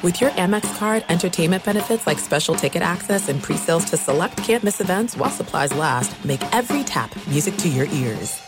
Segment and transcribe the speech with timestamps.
[0.00, 4.80] With your Amex card, entertainment benefits like special ticket access and pre-sales to select campus
[4.80, 8.40] events while supplies last, make every tap music to your ears.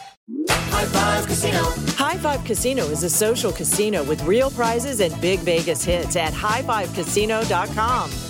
[0.48, 1.62] High Five Casino.
[1.96, 6.32] High Five Casino is a social casino with real prizes and big Vegas hits at
[6.32, 8.29] highfivecasino.com.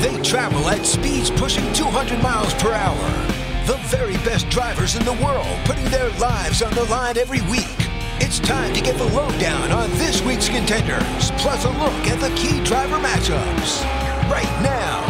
[0.00, 3.36] They travel at speeds pushing 200 miles per hour.
[3.66, 7.76] The very best drivers in the world putting their lives on the line every week.
[8.20, 12.34] It's time to get the lowdown on this week's contenders, plus a look at the
[12.36, 13.82] key driver matchups.
[14.30, 15.02] Right now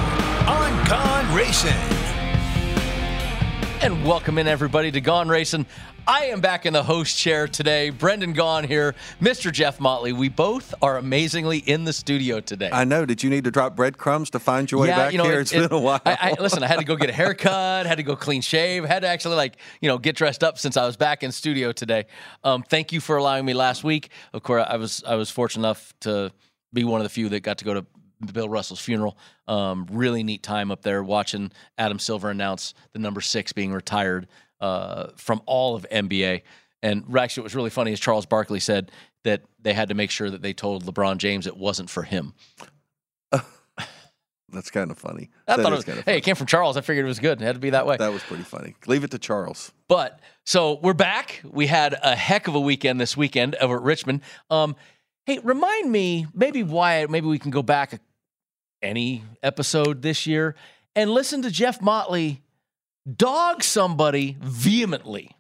[0.48, 2.05] on Gone Racing.
[3.82, 5.64] And welcome in everybody to Gone Racing.
[6.08, 7.91] I am back in the host chair today.
[7.91, 9.52] Brendan Gaughan here, Mr.
[9.52, 10.12] Jeff Motley.
[10.12, 12.70] We both are amazingly in the studio today.
[12.72, 13.04] I know.
[13.06, 15.34] Did you need to drop breadcrumbs to find your way back you know, here?
[15.38, 16.00] it- It's been a while.
[16.04, 18.84] I, I, listen, I had to go get a haircut, had to go clean shave,
[18.84, 21.70] had to actually like you know get dressed up since I was back in studio
[21.70, 22.06] today.
[22.44, 24.10] Um, thank you for allowing me last week.
[24.32, 26.32] Of course, I was I was fortunate enough to
[26.72, 27.86] be one of the few that got to go to
[28.33, 29.19] Bill Russell's funeral.
[29.48, 34.27] Um, really neat time up there watching Adam Silver announce the number six being retired
[34.60, 36.43] uh, from all of NBA.
[36.82, 38.91] And actually, what was really funny is Charles Barkley said
[39.25, 42.32] that they had to make sure that they told LeBron James it wasn't for him.
[44.53, 45.31] That's kind of funny.
[45.49, 46.76] I That thought it was, kind of hey, it came from Charles.
[46.76, 47.43] I figured it was good.
[47.43, 47.97] It had to be that way.
[47.97, 48.76] That was pretty funny.
[48.87, 49.72] Leave it to Charles.
[49.88, 51.43] But so we're back.
[51.44, 54.21] We had a heck of a weekend this weekend over at Richmond.
[54.49, 54.76] Um,
[55.26, 58.00] hey, remind me maybe why maybe we can go back a-
[58.86, 60.54] any episode this year
[60.94, 62.42] and listen to Jeff Motley
[63.16, 65.30] dog somebody vehemently.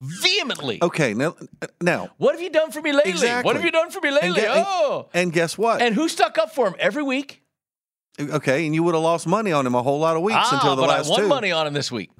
[0.00, 0.80] Vehemently.
[0.82, 1.36] Okay, now,
[1.80, 3.12] now, What have you done for me lately?
[3.12, 3.46] Exactly.
[3.46, 4.44] What have you done for me lately?
[4.44, 5.08] and- oh.
[5.14, 5.80] and guess what?
[5.80, 7.42] And who stuck up for him every week?
[8.20, 10.56] okay, and you would have lost money on him a whole lot of weeks ah,
[10.56, 11.28] until the but last I won two.
[11.28, 12.10] money on him this week.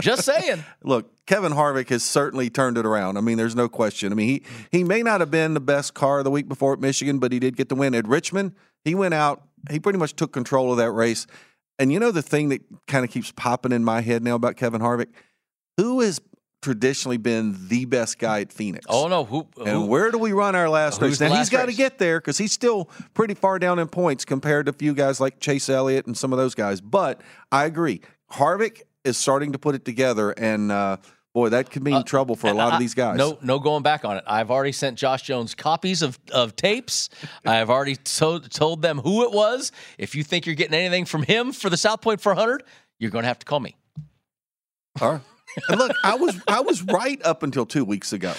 [0.00, 0.64] Just saying.
[0.82, 3.16] Look, Kevin Harvick has certainly turned it around.
[3.16, 4.12] I mean, there's no question.
[4.12, 6.80] I mean, he he may not have been the best car the week before at
[6.80, 8.54] Michigan, but he did get the win at Richmond.
[8.84, 9.42] He went out.
[9.70, 11.26] He pretty much took control of that race.
[11.78, 14.56] And you know the thing that kind of keeps popping in my head now about
[14.56, 15.08] Kevin Harvick,
[15.76, 16.20] who has
[16.60, 18.86] traditionally been the best guy at Phoenix?
[18.88, 21.20] Oh no, who, who And where do we run our last race?
[21.20, 24.24] Now last he's got to get there because he's still pretty far down in points
[24.24, 26.80] compared to a few guys like Chase Elliott and some of those guys.
[26.80, 28.00] But I agree,
[28.32, 30.96] Harvick is starting to put it together, and uh,
[31.34, 33.16] boy, that could mean trouble for a lot I- of these guys.
[33.16, 34.24] No, no going back on it.
[34.26, 37.08] I've already sent Josh Jones copies of, of tapes.
[37.44, 39.72] I've already told, told them who it was.
[39.98, 42.62] If you think you're getting anything from him for the South Point 400,
[42.98, 43.76] you're going to have to call me.
[45.00, 45.20] All right.
[45.68, 48.32] And look, I was I was right up until two weeks ago.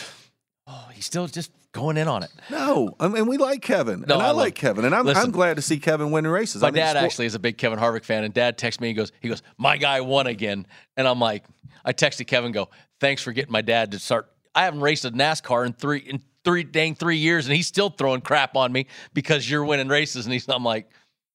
[0.66, 2.31] Oh, he's still just going in on it.
[2.50, 5.23] No, I mean we like Kevin, No, and I I, like Kevin, and I'm, Listen.
[5.23, 6.61] I'm glad to see Kevin winning races.
[6.61, 8.88] My dad sport- actually is a big Kevin Harvick fan, and Dad texts me.
[8.88, 11.44] He goes, he goes, my guy won again, and I'm like,
[11.83, 12.69] I texted Kevin, go,
[13.01, 14.29] thanks for getting my dad to start.
[14.56, 17.89] I haven't raced a NASCAR in three in three dang three years, and he's still
[17.89, 20.89] throwing crap on me because you're winning races, and he's I'm like,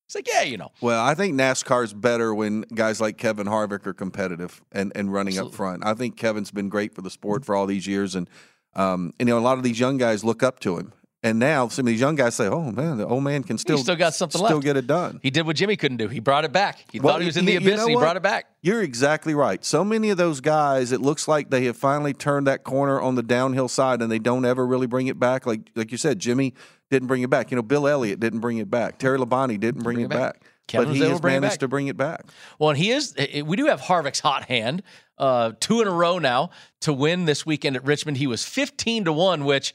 [0.06, 0.70] he's like, yeah, you know.
[0.80, 5.38] Well, I think NASCAR's better when guys like Kevin Harvick are competitive and, and running
[5.38, 5.84] up front.
[5.84, 8.28] I think Kevin's been great for the sport for all these years, and
[8.74, 10.92] um, and, you know a lot of these young guys look up to him.
[11.20, 13.76] And now some of these young guys say, "Oh man, the old man can still
[13.78, 16.06] still got something still left." get it done." He did what Jimmy couldn't do.
[16.06, 16.78] He brought it back.
[16.92, 18.02] He Well, thought he was in the you- you abyss, know and he what?
[18.02, 18.46] brought it back.
[18.62, 19.64] You're exactly right.
[19.64, 23.16] So many of those guys, it looks like they have finally turned that corner on
[23.16, 25.44] the downhill side, and they don't ever really bring it back.
[25.44, 26.54] Like like you said, Jimmy
[26.88, 27.50] didn't bring it back.
[27.50, 28.98] You know, Bill Elliott didn't bring it back.
[28.98, 30.34] Terry Labonte didn't bring, bring it back.
[30.34, 30.42] back.
[30.68, 32.26] Kevin but he has to bring it managed to bring it back.
[32.60, 33.14] Well, and he is.
[33.18, 34.82] eh, We do have Harvick's hot hand,
[35.18, 36.50] uh, two in a row now
[36.80, 38.16] to win this weekend at Richmond.
[38.16, 39.74] He was fifteen to one, which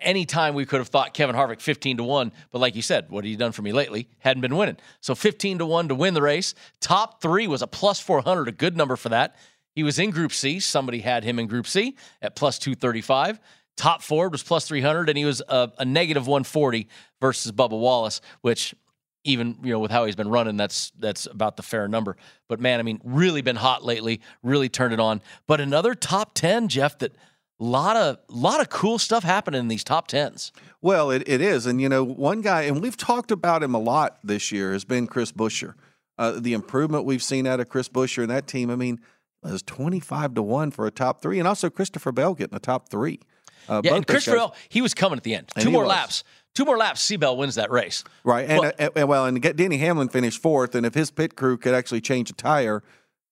[0.00, 2.32] anytime we could have thought Kevin Harvick fifteen to one.
[2.50, 4.08] But like you said, what have you done for me lately?
[4.18, 4.76] Hadn't been winning.
[5.00, 6.54] So fifteen to one to win the race.
[6.80, 9.36] Top three was a plus four hundred, a good number for that.
[9.74, 10.60] He was in Group C.
[10.60, 13.40] Somebody had him in Group C at plus two thirty five.
[13.76, 16.88] Top Ford was plus 300, and he was a, a negative 140
[17.20, 18.74] versus Bubba Wallace, which
[19.24, 22.16] even you know with how he's been running, that's that's about the fair number.
[22.48, 24.20] But man, I mean, really been hot lately.
[24.42, 25.22] Really turned it on.
[25.46, 26.98] But another top ten, Jeff.
[26.98, 27.12] That
[27.60, 30.52] a lot of lot of cool stuff happening in these top tens.
[30.80, 31.66] Well, it, it is.
[31.66, 34.84] And, you know, one guy, and we've talked about him a lot this year, has
[34.84, 35.74] been Chris Buescher.
[36.18, 39.00] Uh, the improvement we've seen out of Chris Buescher and that team, I mean,
[39.44, 41.38] it was 25 to 1 for a top three.
[41.38, 43.20] And also Christopher Bell getting a top three.
[43.68, 45.48] Uh, Yeah, and Christopher Bell, he was coming at the end.
[45.56, 45.88] Two more was.
[45.88, 46.24] laps.
[46.54, 47.00] Two more laps.
[47.00, 47.16] C.
[47.16, 48.04] Bell wins that race.
[48.24, 48.48] Right.
[48.48, 50.74] And, Well- uh, and well, and get Denny Hamlin finished fourth.
[50.74, 52.82] And if his pit crew could actually change a tire,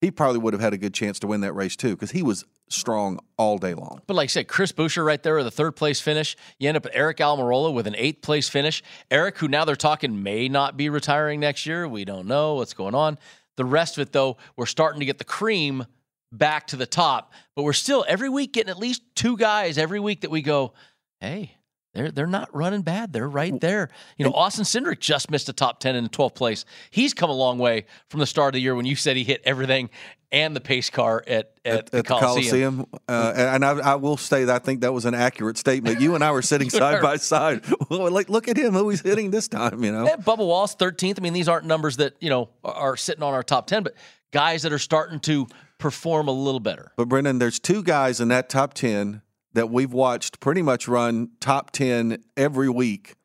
[0.01, 2.23] he probably would have had a good chance to win that race too, because he
[2.23, 4.01] was strong all day long.
[4.07, 6.37] But like I said, Chris Buescher right there with a third place finish.
[6.59, 8.83] You end up with Eric Almirola with an eighth place finish.
[9.11, 11.87] Eric, who now they're talking may not be retiring next year.
[11.87, 13.19] We don't know what's going on.
[13.57, 15.85] The rest of it, though, we're starting to get the cream
[16.33, 17.33] back to the top.
[17.57, 20.73] But we're still every week getting at least two guys every week that we go,
[21.21, 21.57] hey,
[21.93, 23.13] they're they're not running bad.
[23.13, 23.89] They're right there.
[24.17, 26.65] You know, Austin Cindric just missed a top ten in the 12th place.
[26.91, 29.25] He's come a long way from the start of the year when you said he
[29.25, 29.91] hit everything
[30.33, 32.87] and the pace car at at, the, Coliseum.
[33.09, 36.01] Uh, and I, I will say that I think that was an accurate statement.
[36.01, 37.65] You and I were sitting side by side.
[37.91, 39.83] Well, like, look at him, who he's hitting this time.
[39.83, 41.19] You know, And Bubba Wallace, 13th.
[41.19, 43.95] I mean, these aren't numbers that, you know, are, sitting on our top 10, but
[44.31, 45.49] guys that are starting to
[45.79, 46.93] perform a little better.
[46.97, 49.23] But Brendan, there's two guys in that top ten
[49.53, 53.17] that we've watched pretty much run top ten every week,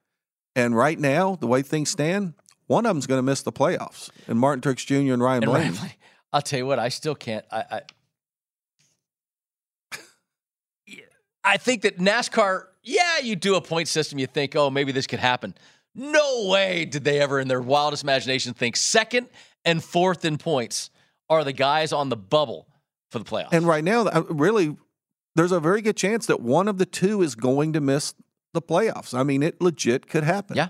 [0.56, 2.34] and right now, the way things stand,
[2.68, 5.14] one of them's going to miss the playoffs, and Martin Truex Jr.
[5.14, 5.70] and Ryan And Blaney.
[5.78, 5.92] Ryan
[6.34, 7.46] I'll tell you what, I still can't.
[7.52, 7.82] I, I,
[11.46, 15.08] I think that NASCAR, yeah, you do a point system, you think, oh, maybe this
[15.08, 15.54] could happen.
[15.94, 19.30] No way did they ever, in their wildest imagination, think second
[19.64, 20.90] and fourth in points
[21.30, 22.68] are the guys on the bubble
[23.12, 23.54] for the playoffs.
[23.54, 24.76] And right now, uh, really,
[25.36, 28.14] there's a very good chance that one of the two is going to miss
[28.54, 29.14] the playoffs.
[29.14, 30.56] I mean, it legit could happen.
[30.58, 30.70] yeah.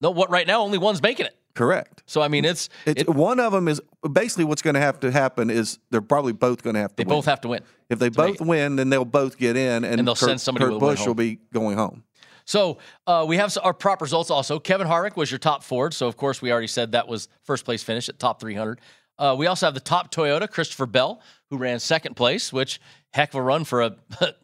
[0.00, 1.36] No, what right now, only one's making it.
[1.54, 2.02] correct.
[2.06, 3.80] So, I mean, it's, It's, it- one of them is
[4.12, 6.96] basically what's going to have to happen is they're probably both going to have to.
[6.96, 7.16] they win.
[7.16, 7.62] both have to win.
[7.88, 10.64] If they both win, then they'll both get in, and, And they'll Kurt, send somebody
[10.64, 12.02] Kurt with a win Busch will be going home.
[12.44, 14.58] So uh, we have our prop results also.
[14.58, 15.94] Kevin Harvick was your top Ford.
[15.94, 18.80] So, of course, we already said that was first place finish at top 300.
[19.18, 21.20] Uh, we also have the top Toyota, Christopher Bell,
[21.54, 22.80] who ran second place, which
[23.12, 23.96] heck of a run for a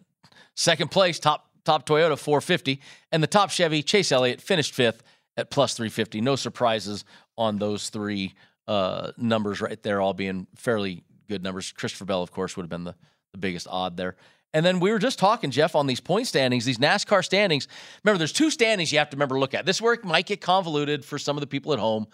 [0.55, 2.81] second place, top top Toyota 450.
[3.12, 5.03] And the top Chevy, Chase Elliott, finished fifth
[5.37, 6.21] at plus 350.
[6.21, 7.05] No surprises
[7.37, 8.35] on those three
[8.67, 11.73] uh, numbers right there, all being fairly good numbers.
[11.73, 12.95] Christopher Bell, of course, would have been the,
[13.33, 14.17] the biggest odd there.
[14.53, 17.69] And then we were just talking, Jeff, on these point standings, these NASCAR standings.
[18.03, 19.65] Remember, there's two standings you have to remember to look at.
[19.65, 22.07] This it might get convoluted for some of the people at home.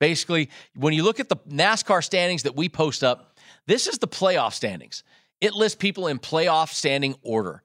[0.00, 3.33] Basically, when you look at the NASCAR standings that we post up,
[3.66, 5.02] this is the playoff standings.
[5.40, 7.62] It lists people in playoff standing order.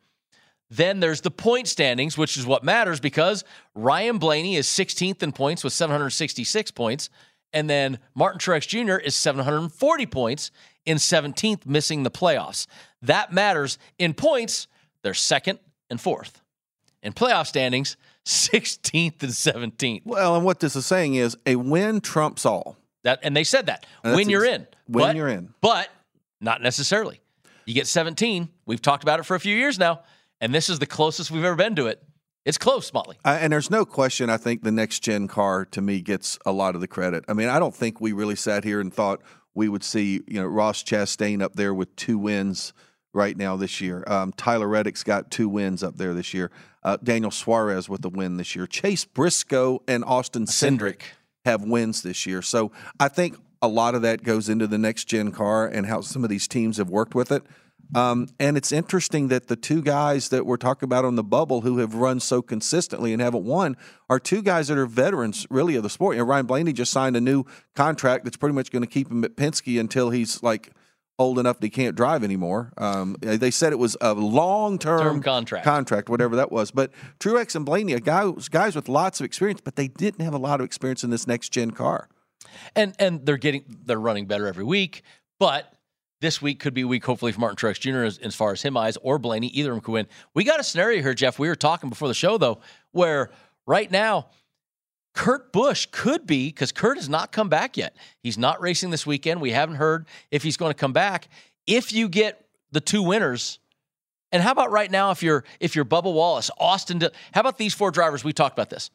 [0.69, 3.43] Then there's the point standings, which is what matters because
[3.73, 7.09] Ryan Blaney is 16th in points with 766 points.
[7.51, 8.97] And then Martin Truex Jr.
[8.97, 10.51] is 740 points
[10.85, 12.67] in 17th, missing the playoffs.
[13.01, 13.79] That matters.
[13.97, 14.67] In points,
[15.01, 15.59] they're second
[15.89, 16.41] and fourth.
[17.01, 20.01] In playoff standings, 16th and 17th.
[20.05, 22.77] Well, and what this is saying is a win trumps all.
[23.03, 23.85] That and they said that.
[24.03, 24.67] And When you're in.
[24.87, 25.53] when But- you're in.
[25.61, 25.89] But
[26.41, 27.21] not necessarily.
[27.65, 28.49] You get 17.
[28.65, 30.01] We've talked about it for a few years now,
[30.41, 32.01] and this is the closest we've ever been to it.
[32.45, 33.17] It's close, Motley.
[33.23, 34.29] I, and there's no question.
[34.29, 37.25] I think the next gen car to me gets a lot of the credit.
[37.27, 39.21] I mean, I don't think we really sat here and thought
[39.53, 42.73] we would see you know Ross Chastain up there with two wins
[43.13, 44.03] right now this year.
[44.07, 46.49] Um, Tyler Reddick's got two wins up there this year.
[46.81, 48.65] Uh, Daniel Suarez with a win this year.
[48.65, 51.01] Chase Briscoe and Austin Cindric
[51.45, 52.41] have wins this year.
[52.41, 56.01] So I think a lot of that goes into the next gen car and how
[56.01, 57.43] some of these teams have worked with it.
[57.95, 61.61] Um, and it's interesting that the two guys that we're talking about on the bubble
[61.61, 63.77] who have run so consistently and haven't won
[64.09, 66.15] are two guys that are veterans, really, of the sport.
[66.15, 69.09] You know, Ryan Blaney just signed a new contract that's pretty much going to keep
[69.09, 70.71] him at Penske until he's like
[71.19, 72.71] old enough that he can't drive anymore.
[72.77, 75.65] Um, they said it was a long term Term contract.
[75.65, 76.71] contract, whatever that was.
[76.71, 80.33] But Truex and Blaney are guys, guys with lots of experience, but they didn't have
[80.33, 82.07] a lot of experience in this next gen car.
[82.75, 85.03] And and they're getting they're running better every week,
[85.39, 85.71] but
[86.21, 88.03] this week could be a week, hopefully, for Martin Truex Jr.
[88.03, 89.47] as, as far as him eyes or Blaney.
[89.47, 90.07] Either of them could win.
[90.33, 91.39] We got a scenario here, Jeff.
[91.39, 92.59] We were talking before the show, though,
[92.91, 93.29] where
[93.65, 94.27] right now,
[95.13, 97.95] Kurt Busch could be, because Kurt has not come back yet.
[98.23, 99.41] He's not racing this weekend.
[99.41, 101.27] We haven't heard if he's going to come back.
[101.67, 103.59] If you get the two winners,
[104.31, 107.01] and how about right now if you're if you're Bubba Wallace, Austin,
[107.33, 108.23] how about these four drivers?
[108.23, 108.91] We talked about this: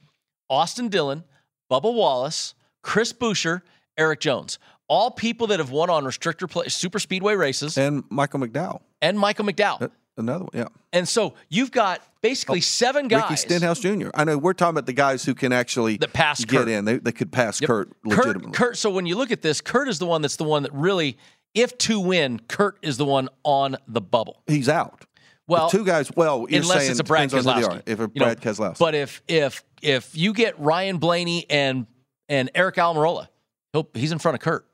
[0.49, 1.25] Austin Dillon,
[1.71, 3.63] Bubba Wallace, Chris Buescher,
[3.99, 4.59] Erik Jones.
[4.87, 8.83] All people that have won on restrictor plate, super speedway races, And Michael McDowell.
[9.01, 9.91] and Michael McDowell.
[10.17, 10.51] Another one.
[10.55, 10.67] Yeah.
[10.93, 13.23] And so you've got basically oh, seven guys.
[13.23, 14.09] Oh, Ricky Stenhouse Jr.
[14.15, 16.69] I know we're talking about the guys who can actually That pass get Kurt.
[16.69, 16.85] in.
[16.85, 17.69] They, they could pass Yep.
[17.69, 18.43] Kurt legitimately.
[18.47, 18.77] Kurt, Kurt.
[18.77, 21.19] So when you look at this, Kurt is the one that's the one that really,
[21.55, 24.43] if two win, Kurt is the one on the bubble.
[24.47, 25.05] He's out.
[25.47, 26.11] Well, If two guys.
[26.17, 27.83] Well, unless it's a Brad depends on who they Keselowski.
[27.87, 28.79] If a you know, Brad Keselowski.
[28.79, 31.87] But if if if you get Ryan Blaney and
[32.31, 33.29] and Eric Almirola,
[33.75, 34.67] he'll, he's in front of Kurt.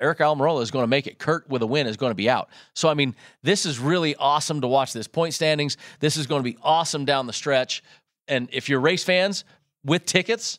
[0.00, 1.18] Eric Almirola is going to make it.
[1.18, 2.48] Kurt with a win is going to be out.
[2.74, 5.76] So I mean, this is really awesome to watch this point standings.
[6.00, 7.82] This is going to be awesome down the stretch.
[8.28, 9.44] And if you're race fans
[9.84, 10.58] with tickets,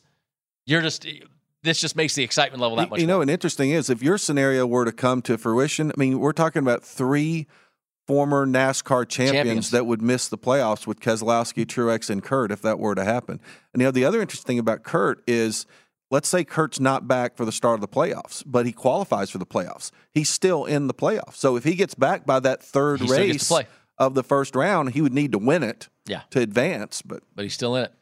[0.66, 1.06] you're just
[1.62, 3.00] this just makes the excitement level that much.
[3.00, 3.22] You know, more.
[3.22, 6.60] and interesting is if your scenario were to come to fruition, I mean, we're talking
[6.60, 7.46] about three
[8.06, 9.70] former NASCAR champions, Champions.
[9.72, 13.40] that would miss the playoffs with Keselowski, Truex, and Kurt if that were to happen.
[13.72, 15.66] And you know, the other interesting thing about Kurt is,
[16.10, 19.38] let's say Kurt's not back for the start of the playoffs, but he qualifies for
[19.38, 19.90] the playoffs.
[20.12, 21.36] He's still in the playoffs.
[21.36, 23.66] So if he gets back by that third He still gets to race
[23.98, 26.20] of the first round, he would need to win it Yeah.
[26.30, 27.02] to advance.
[27.02, 27.92] But but he's still in it.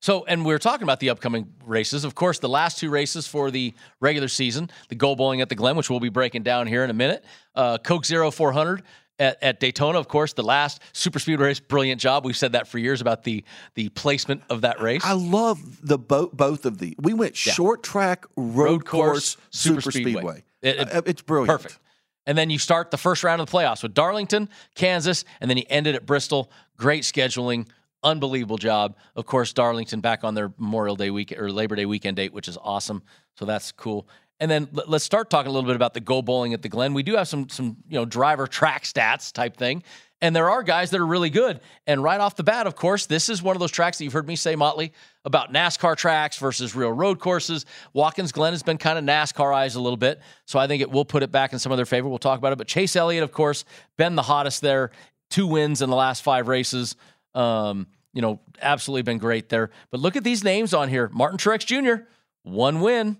[0.00, 2.04] So, and we are talking about the upcoming races.
[2.04, 5.54] Of course, the last two races for the regular season, the Go Bowling at the
[5.54, 7.24] Glen, which we'll be breaking down here in a minute.
[7.54, 8.82] Uh, Coke Zero 400
[9.18, 11.60] at, at Daytona, of course, the last super speed race.
[11.60, 12.24] Brilliant job.
[12.24, 13.44] We've said that for years about the
[13.74, 15.02] the placement of that race.
[15.04, 16.94] I love the both both of these.
[17.00, 20.44] We went short track, road, course, super, speedway.
[20.62, 21.60] It- it- Uh, it's brilliant.
[21.60, 21.78] Perfect.
[22.26, 25.58] And then you start the first round of the playoffs with Darlington, Kansas, and then
[25.58, 26.50] you ended at Bristol.
[26.78, 27.68] Great scheduling,
[28.02, 28.96] unbelievable job.
[29.14, 32.48] Of course, Darlington back on their Memorial Day week or Labor Day weekend date, which
[32.48, 33.02] is awesome.
[33.38, 34.08] So that's cool.
[34.40, 36.68] And then let- let's start talking a little bit about the Go Bowling at the
[36.68, 36.92] Glen.
[36.92, 39.82] We do have some some you know driver track stats type thing,
[40.20, 41.60] and there are guys that are really good.
[41.86, 44.12] And right off the bat, of course, this is one of those tracks that you've
[44.12, 44.92] heard me say, Motley,
[45.24, 47.64] about NASCAR tracks versus real road courses.
[47.92, 51.04] Watkins Glen has been kind of NASCArized a little bit, so I think it will
[51.04, 52.08] put it back in some of their favor.
[52.08, 52.58] We'll talk about it.
[52.58, 53.64] But Chase Elliott, of course,
[53.96, 54.90] been the hottest there.
[55.30, 56.96] Two wins in the last five races.
[57.34, 59.70] Um, you know, absolutely been great there.
[59.90, 62.04] But look at these names on here: Martin Truex Jr.
[62.44, 63.18] one win,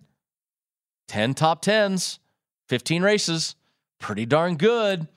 [1.09, 2.19] ten top tens,
[2.69, 3.57] fifteen races,
[3.99, 5.09] pretty darn good.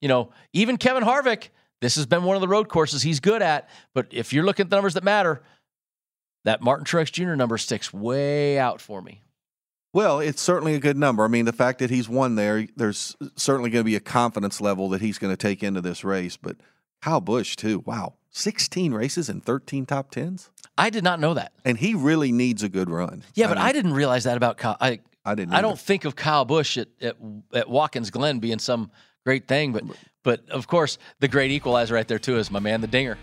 [0.00, 1.48] You know, even Kevin Harvick.
[1.80, 3.68] This has been one of the road courses he's good at.
[3.92, 5.42] But if you're looking at the numbers that matter,
[6.44, 7.34] that Martin Truex Jr.
[7.34, 9.20] number sticks way out for me.
[9.92, 11.24] Well, it's certainly a good number.
[11.24, 14.60] I mean, the fact that he's won there, there's certainly going to be a confidence
[14.60, 16.36] level that he's going to take into this race.
[16.38, 16.56] But
[17.02, 17.82] Kyle Busch too.
[17.86, 21.52] Wow, 16 races and 13 top tens, I did not know that.
[21.64, 23.22] and he really needs a good run.
[23.34, 24.76] Yeah, but mean, I didn't realize that about Kyle.
[24.80, 25.52] I I didn't.
[25.54, 25.68] I either.
[25.68, 27.16] don't think of Kyle Busch at, at
[27.52, 28.90] at Watkins Glen being some
[29.24, 29.84] great thing, but
[30.22, 33.16] but of course the great equalizer right there too is my man the Dinger.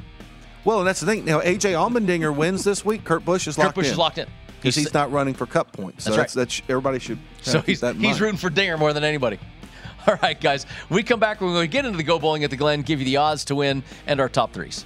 [0.63, 1.25] Well, and that's the thing.
[1.25, 3.03] Now, AJ Allmendinger wins this week.
[3.03, 3.63] Kurt Busch is locked in.
[3.63, 4.27] Kurt locked Busch in is locked in.
[4.57, 6.03] because he's not running for Cup points.
[6.03, 7.17] So That's that's, that's everybody should.
[7.41, 9.39] So he's, he's rooting for Dinger more than anybody.
[10.07, 10.65] All right, guys.
[10.89, 12.81] We come back, when we're going to get into the Go Bowling at the Glen,
[12.81, 14.85] give you the odds to win and our top threes.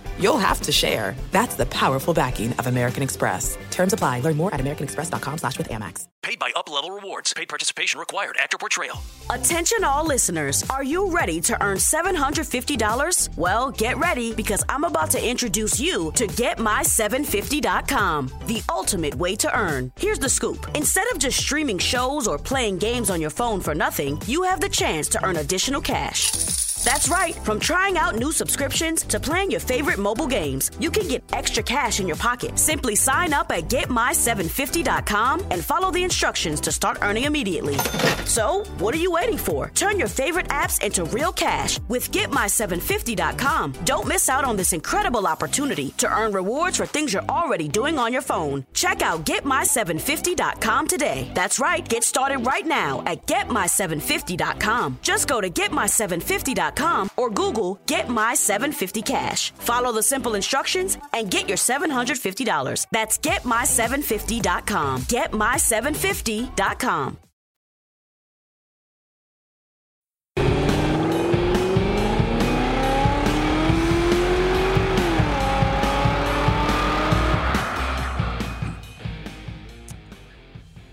[0.19, 1.15] you'll have to share.
[1.31, 3.57] That's the powerful backing of American Express.
[3.69, 4.21] Terms apply.
[4.21, 6.07] Learn more at americanexpress.com slash with Amex.
[6.21, 7.33] Paid by Up Level Rewards.
[7.33, 8.35] Paid participation required.
[8.39, 9.01] Actor Portrayal.
[9.31, 10.63] Attention all listeners.
[10.69, 13.37] Are you ready to earn $750?
[13.37, 19.57] Well, get ready because I'm about to introduce you to GetMy750.com, the ultimate way to
[19.57, 19.91] earn.
[19.99, 20.67] Here's the scoop.
[20.75, 24.61] Instead of just streaming shows or playing games on your phone for nothing, you have
[24.61, 26.60] the chance to earn additional cash.
[26.83, 27.35] That's right.
[27.35, 31.61] From trying out new subscriptions to playing your favorite mobile games, you can get extra
[31.61, 32.57] cash in your pocket.
[32.57, 37.77] Simply sign up at getmy750.com and follow the instructions to start earning immediately.
[38.25, 39.69] So, what are you waiting for?
[39.75, 43.73] Turn your favorite apps into real cash with getmy750.com.
[43.85, 47.99] Don't miss out on this incredible opportunity to earn rewards for things you're already doing
[47.99, 48.65] on your phone.
[48.73, 51.29] Check out getmy750.com today.
[51.35, 51.87] That's right.
[51.87, 54.97] Get started right now at getmy750.com.
[55.03, 56.70] Just go to getmy750.com
[57.17, 59.51] or Google Get My 750 Cash.
[59.51, 62.87] Follow the simple instructions and get your $750.
[62.91, 65.01] That's getmy750.com.
[65.01, 67.30] Getmy750.com.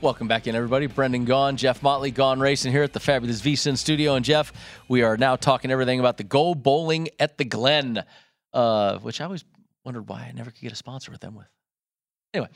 [0.00, 0.87] Welcome back in, everybody.
[0.87, 4.14] Brendan Gaughan, Jeff Motley, Gone Racing here at the fabulous VSIN studio.
[4.14, 4.52] And Jeff,
[4.87, 8.05] we are now talking everything about the Go Bowling at the Glen,
[8.52, 9.45] uh, which I always
[9.85, 11.49] wondered why I never could get a sponsor with them with.
[12.33, 12.49] Anyway,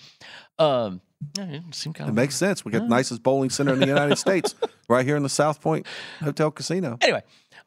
[0.61, 1.01] um,
[1.37, 2.65] it seemed kind It of makes sense.
[2.65, 4.55] We got the nicest bowling center in the United States,
[4.89, 5.89] right here in the South Point
[6.21, 6.97] Hotel Casino.
[7.01, 7.25] Anyway,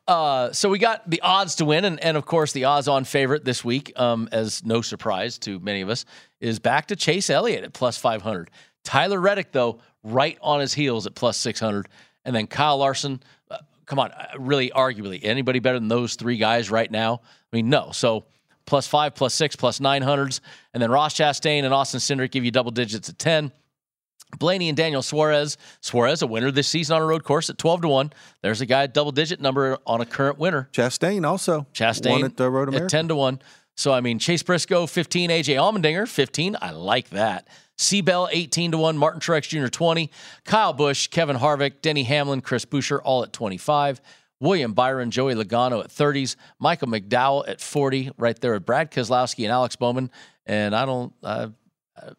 [0.07, 3.03] uh, so we got the odds to win, and, and of course, the odds on
[3.03, 6.05] favorite this week, um, as no surprise to many of us,
[6.39, 8.49] is back to Chase Elliott at plus 500.
[8.85, 11.87] Tyler Reddick, though, right on his heels at plus 600.
[12.23, 16.37] And then Kyle Larson, uh, come on, uh, really, arguably, anybody better than those three
[16.37, 17.21] guys right now?
[17.51, 17.91] I mean, no.
[17.91, 18.25] So
[18.65, 20.39] plus five, plus six, plus 900s.
[20.73, 23.51] And then Ross Chastain and Austin Cindric give you double digits at 10.
[24.39, 25.57] Blaney and Daniel Suarez.
[25.81, 28.13] Suarez, a winner this season on a road course at 12 to 1.
[28.41, 30.67] There's a guy, double digit number on a current winner.
[30.73, 31.67] Chastain also.
[31.73, 32.85] Chastain Won at the Road America.
[32.85, 33.39] at 10 to 1.
[33.75, 35.29] So, I mean, Chase Briscoe, 15.
[35.29, 36.57] AJ Allmendinger, 15.
[36.61, 37.47] I like that.
[37.77, 38.01] C.
[38.01, 38.97] Bell, 18 to 1.
[38.97, 40.09] Martin Truex Jr., 20.
[40.45, 43.99] Kyle Busch, Kevin Harvick, Denny Hamlin, Chris Buescher, all at 25.
[44.39, 46.35] William Byron, Joey Logano at 30s.
[46.59, 50.09] Michael McDowell at 40, right there with Brad Keselowski and Alex Bowman.
[50.45, 51.47] And I don't, uh,
[52.01, 52.11] uh,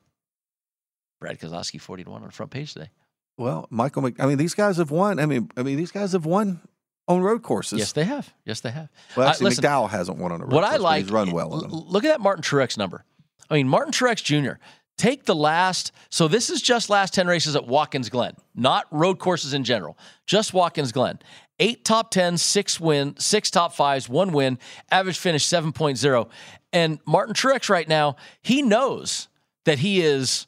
[1.21, 2.91] Brad Keselowski, 40 to 1 on the front page today.
[3.39, 5.19] Well, Michael, Mc, I mean, these guys have won.
[5.19, 6.61] I mean, I mean, these guys have won
[7.07, 7.79] on road courses.
[7.79, 8.33] Yes, they have.
[8.45, 8.89] Yes, they have.
[9.15, 10.73] Well, Uh, actually, listen, McDowell hasn't won on a road what course.
[10.75, 11.89] I but like, he's run well on l- them.
[11.89, 13.05] look at that Martin Truex number.
[13.51, 14.55] I mean, Martin Truex Jr.
[14.97, 19.19] Take the last, so this is just last 10 races at Watkins Glen, not road
[19.19, 21.19] courses in general, just Watkins Glen.
[21.59, 24.59] Eight top 10s, six win, six top fives, one win,
[24.91, 26.29] average finish 7.0.
[26.73, 29.29] And Martin Truex right now, he knows
[29.65, 30.47] that he is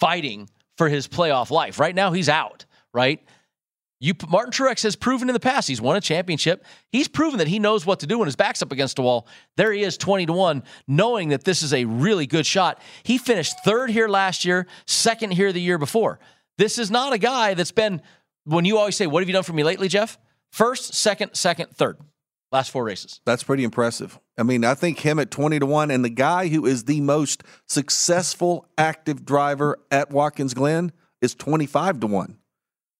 [0.00, 1.78] fighting for his playoff life.
[1.78, 3.22] Right now, he's out, right?
[3.98, 6.64] You Martin Truex has proven in the past he's won a championship.
[6.90, 9.26] He's proven that he knows what to do when his back's up against a wall.
[9.56, 12.80] There he is, twenty to one, knowing that this is a really good shot.
[13.04, 16.18] He finished third here last year, second here the year before.
[16.58, 18.02] This is not a guy that's been.
[18.44, 20.18] When you always say, "What have you done for me lately, Jeff?"
[20.52, 21.98] First, second, second, third.
[22.52, 23.20] Last four races.
[23.24, 24.18] That's pretty impressive.
[24.38, 27.00] I mean, I think him at 20 to 1 and the guy who is the
[27.00, 32.38] most successful active driver at Watkins Glen is 25 to 1.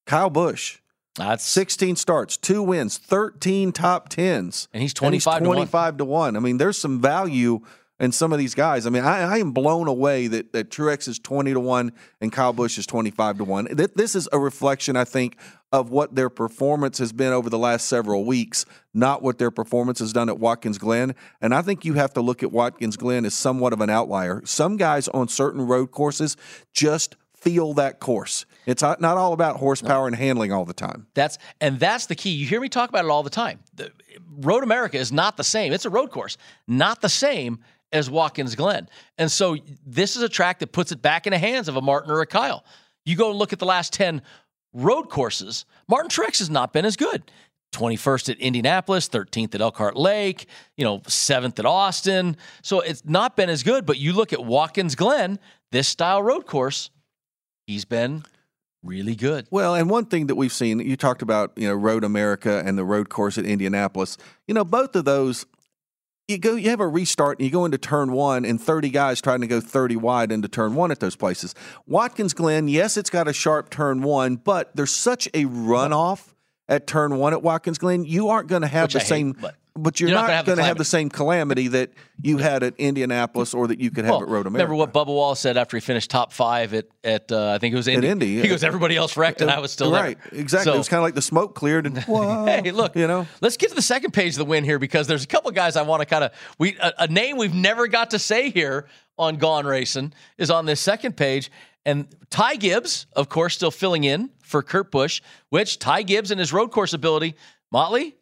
[0.06, 0.78] Kyle Busch.
[1.16, 4.68] That's 16 starts, two wins, 13 top 10s.
[4.72, 5.56] And he's 25 to 1.
[5.56, 6.36] 25 to 1.
[6.36, 7.60] I mean, there's some value
[7.98, 8.86] in some of these guys.
[8.86, 12.30] I mean, I, I am blown away that, that Truex is 20 to 1 and
[12.30, 13.68] Kyle Busch is 25 to 1.
[13.94, 15.38] This is a reflection, I think,
[15.72, 19.98] of what their performance has been over the last several weeks, not what their performance
[20.00, 21.14] has done at Watkins Glen.
[21.40, 24.42] And I think you have to look at Watkins Glen as somewhat of an outlier.
[24.44, 26.36] Some guys on certain road courses
[26.72, 28.44] just feel that course.
[28.66, 31.06] It's not not all about horsepower and handling all the time.
[31.14, 32.30] That's and that's the key.
[32.30, 33.60] You hear me talk about it all the time.
[33.74, 33.92] The,
[34.38, 35.72] road America is not the same.
[35.72, 37.60] It's a road course, not the same
[37.92, 38.88] as Watkins Glen.
[39.18, 41.80] And so this is a track that puts it back in the hands of a
[41.80, 42.64] Martin or a Kyle.
[43.04, 44.20] You go and look at the last 10
[44.72, 47.22] road courses, Martin Truex has not been as good.
[47.72, 52.36] 21st at Indianapolis, 13th at Elkhart Lake, you know, 7th at Austin.
[52.62, 55.38] So it's not been as good, but you look at Watkins Glen,
[55.72, 56.90] this style road course,
[57.66, 58.24] he's been
[58.86, 59.46] really good.
[59.50, 62.78] Well, and one thing that we've seen, you talked about, you know, Road America and
[62.78, 64.16] the road course at Indianapolis.
[64.46, 65.44] You know, both of those,
[66.28, 69.20] you go, you have a restart and you go into turn one, and 30 guys
[69.20, 71.54] trying to go 30 wide into turn one at those places.
[71.86, 76.34] Watkins Glen, yes, it's got a sharp turn one, but there's such a runoff
[76.68, 78.04] at turn one at Watkins Glen.
[78.04, 79.32] You aren't going to have Which the hate, same.
[79.32, 81.90] but but you're, you're not not, have the have the same calamity that
[82.22, 84.70] you had at Indianapolis or that you could have Well, at Road America.
[84.70, 87.72] Remember what Bubba Wall said after he finished top five at at uh, I think
[87.74, 88.08] it was Indy.
[88.08, 90.40] Indy, He goes, everybody else wrecked, and I was still right, there.
[90.40, 90.70] exactly.
[90.70, 91.98] So- it was kind of like the smoke cleared, and
[92.48, 93.26] hey, look, you know.
[93.40, 95.76] let's get to the second page of the win here because there's a couple guys
[95.76, 98.86] I want to kind of we a, a name we've never got to say here
[99.18, 101.50] on Gone Racing is on this second page,
[101.84, 106.40] and Ty Gibbs, of course, still filling in for Kurt Busch, which Ty Gibbs and
[106.40, 107.36] his road course ability,
[107.70, 108.14] Motley.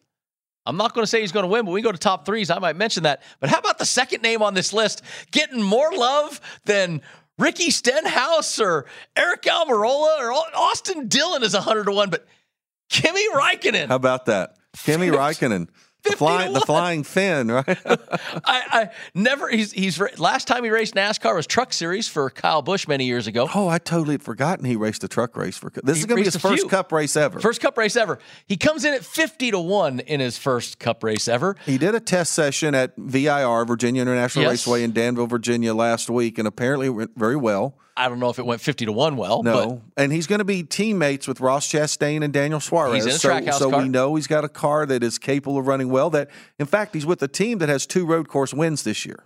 [0.67, 2.51] I'm not going to say he's going to win, but we go to top threes.
[2.51, 3.23] I might mention that.
[3.41, 7.03] But how about the second name on this list getting more love than
[7.39, 12.27] Ricky Stenhouse or Eric Almirola or Austin Dillon is 100 to 1, but
[12.89, 13.89] Kimi Raikkonen.
[13.89, 14.57] How about that?
[14.85, 15.69] Kimi Raikkonen.
[16.05, 17.67] The flying, the flying Finn, right?
[17.87, 19.49] I, I never.
[19.49, 23.27] He's he's last time he raced NASCAR was Truck Series for Kyle Busch many years
[23.27, 23.49] ago.
[23.55, 25.71] Oh, I totally had forgotten he raced a truck race for.
[25.71, 26.69] This he is going to be his first few.
[26.69, 27.41] Cup race ever.
[27.41, 28.19] First Cup race ever.
[28.47, 31.57] He comes in at fifty to one in his first Cup race ever.
[31.65, 34.51] He did a test session at VIR Virginia International yes.
[34.51, 37.79] Raceway in Danville, Virginia last week, and apparently went very well.
[37.97, 39.43] I don't know if it went 50 to 1 well.
[39.43, 39.83] No.
[39.97, 43.05] and he's going to be teammates with Ross Chastain and Daniel Suarez.
[43.05, 43.83] He's in a so, so car.
[43.83, 46.11] we know he's got a car that is capable of running well.
[46.11, 49.25] That, in fact, he's with a team that has two road course wins this year.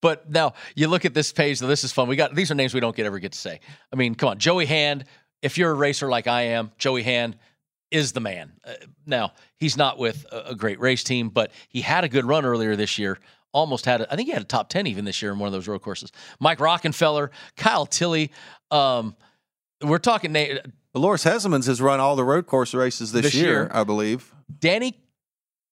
[0.00, 1.58] But now you look at this page.
[1.60, 2.08] This is fun.
[2.08, 3.60] We got these are names we don't get ever get to say.
[3.92, 5.04] I mean, come on, Joey Hand.
[5.42, 7.36] If you're a racer like I am, Joey Hand
[7.90, 8.52] is the man.
[8.64, 8.74] Uh,
[9.06, 12.44] now he's not with a, a great race team, but he had a good run
[12.44, 13.18] earlier this year
[13.52, 15.46] almost had, a, I think he had a top 10 even this year in one
[15.46, 16.12] of those road courses.
[16.40, 18.30] Mike Rockenfeller, Kyle Tilley.
[18.70, 19.16] Um,
[19.82, 20.32] we're talking.
[20.94, 24.34] Loris Hezemans has run all the road course races this, this year, year, I believe.
[24.58, 24.98] Danny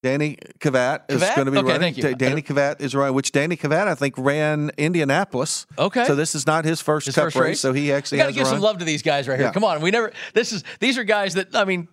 [0.06, 1.94] Danny Kvyat is going to be okay, running.
[1.94, 2.14] Thank you.
[2.14, 5.66] Danny Kvyat is running, which Danny Kvyat I think ran Indianapolis.
[5.76, 7.60] Okay, so this is not his first his Cup first race, race.
[7.60, 9.48] so he actually got to give a some love to these guys right here.
[9.48, 9.52] Yeah.
[9.52, 10.12] Come on, we never.
[10.32, 11.88] This is these are guys that I mean,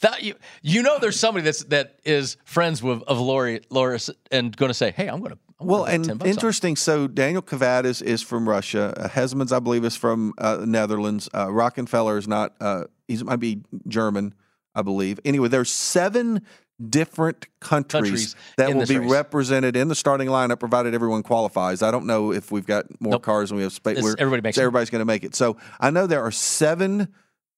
[0.00, 4.56] that you you know, there's somebody that's that is friends with of Lori Loris and
[4.56, 5.38] going to say, hey, I'm going to.
[5.58, 6.76] Well, and interesting.
[6.76, 8.94] So Daniel Kvyat is, is from Russia.
[8.96, 11.28] Uh, Hezemans, I believe, is from uh, Netherlands.
[11.34, 12.54] Uh, Rockenfeller is not.
[12.60, 14.34] Uh, he might be German,
[14.74, 15.18] I believe.
[15.24, 16.42] Anyway, there's seven
[16.90, 18.02] different countries,
[18.34, 19.10] Countries that will be race.
[19.10, 21.82] represented in the starting lineup, provided everyone qualifies.
[21.82, 23.22] I don't know if we've got more Nope.
[23.22, 23.98] cars than we have space.
[24.18, 24.60] Everybody makes it.
[24.60, 25.34] everybody's going to make it.
[25.34, 27.08] So I know there are seven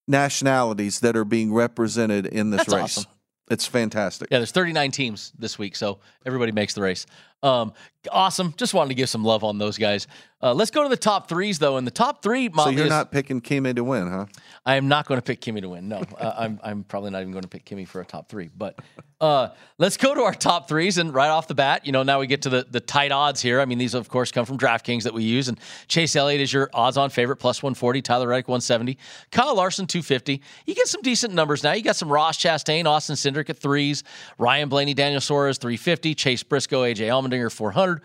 [0.08, 2.98] nationalities that are being represented in this That's race.
[2.98, 3.10] awesome.
[3.50, 4.28] It's fantastic.
[4.30, 7.04] Yeah, there's 39 teams this week, so everybody makes the race.
[7.44, 7.72] Um,
[8.10, 8.54] awesome.
[8.56, 10.06] Just wanted to give some love on those guys.
[10.42, 11.78] Uh, let's go to the top threes, though.
[11.78, 14.26] And the top three, So you're is- not picking Kimi to win, huh?
[14.66, 15.88] I am not going to pick Kimi to win.
[15.88, 18.50] No, uh, I'm I'm probably not even going to pick Kimi for a top three.
[18.54, 18.78] But
[19.22, 22.20] uh, let's go to our top threes, and right off the bat, you know, now
[22.20, 23.58] we get to the the tight odds here.
[23.60, 26.52] I mean, these of course come from DraftKings that we use, and Chase Elliott is
[26.52, 28.02] your odds-on favorite, plus 140.
[28.02, 28.98] Tyler Reddick 170.
[29.30, 30.42] Kyle Larson 250.
[30.66, 31.72] You get some decent numbers now.
[31.72, 34.04] You got some Ross Chastain, Austin Cindric at threes,
[34.36, 38.02] Ryan Blaney, Daniel Suarez 350, Chase Briscoe, AJ Allmendinger 400.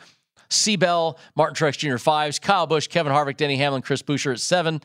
[0.50, 0.76] C.
[0.76, 1.98] Bell, Martin Truex Jr.
[1.98, 4.82] fives, Kyle Busch, Kevin Harvick, Denny Hamlin, Chris Buescher at seven,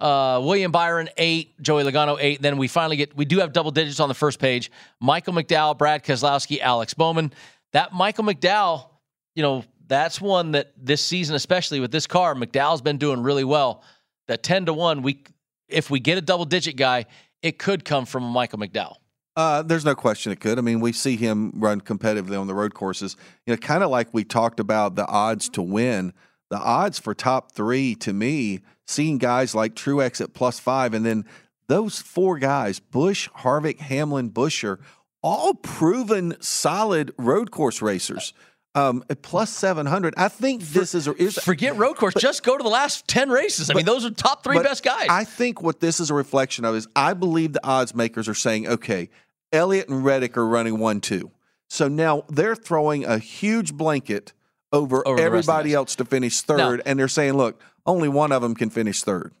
[0.00, 2.40] uh, William Byron eight, Joey Logano eight.
[2.40, 4.70] Then we finally get we do have double digits on the first page.
[5.00, 7.32] Michael McDowell, Brad Keselowski, Alex Bowman.
[7.72, 8.90] That Michael McDowell,
[9.34, 13.44] you know, that's one that this season, especially with this car, McDowell's been doing really
[13.44, 13.82] well.
[14.28, 15.24] That ten to one, we
[15.68, 17.06] if we get a double digit guy,
[17.42, 18.96] it could come from Michael McDowell.
[19.38, 20.58] Uh, there's no question it could.
[20.58, 23.16] I mean, we see him run competitively on the road courses.
[23.46, 26.12] You know, kind of like we talked about the odds to win.
[26.50, 31.06] The odds for top three, to me, seeing guys like Truex at plus five, and
[31.06, 31.24] then
[31.68, 34.80] those four guys, Busch, Harvick, Hamlin, Buescher,
[35.22, 38.32] all proven solid road course racers.
[38.74, 40.14] Um, at plus 700.
[40.16, 41.14] I think this is a.
[41.14, 42.14] Forget road course.
[42.14, 43.70] just go to the last 10 races.
[43.70, 45.06] I mean, those are top three best guys.
[45.08, 48.34] I think what this is a reflection of is I believe the odds makers are
[48.34, 49.08] saying, okay,
[49.52, 51.30] Elliott and Reddick are running one two.
[51.68, 54.32] So now they're throwing a huge blanket
[54.72, 57.60] over, Over the rest of the everybody else to finish third, and they're saying, look,
[57.86, 59.32] only one of them can finish third.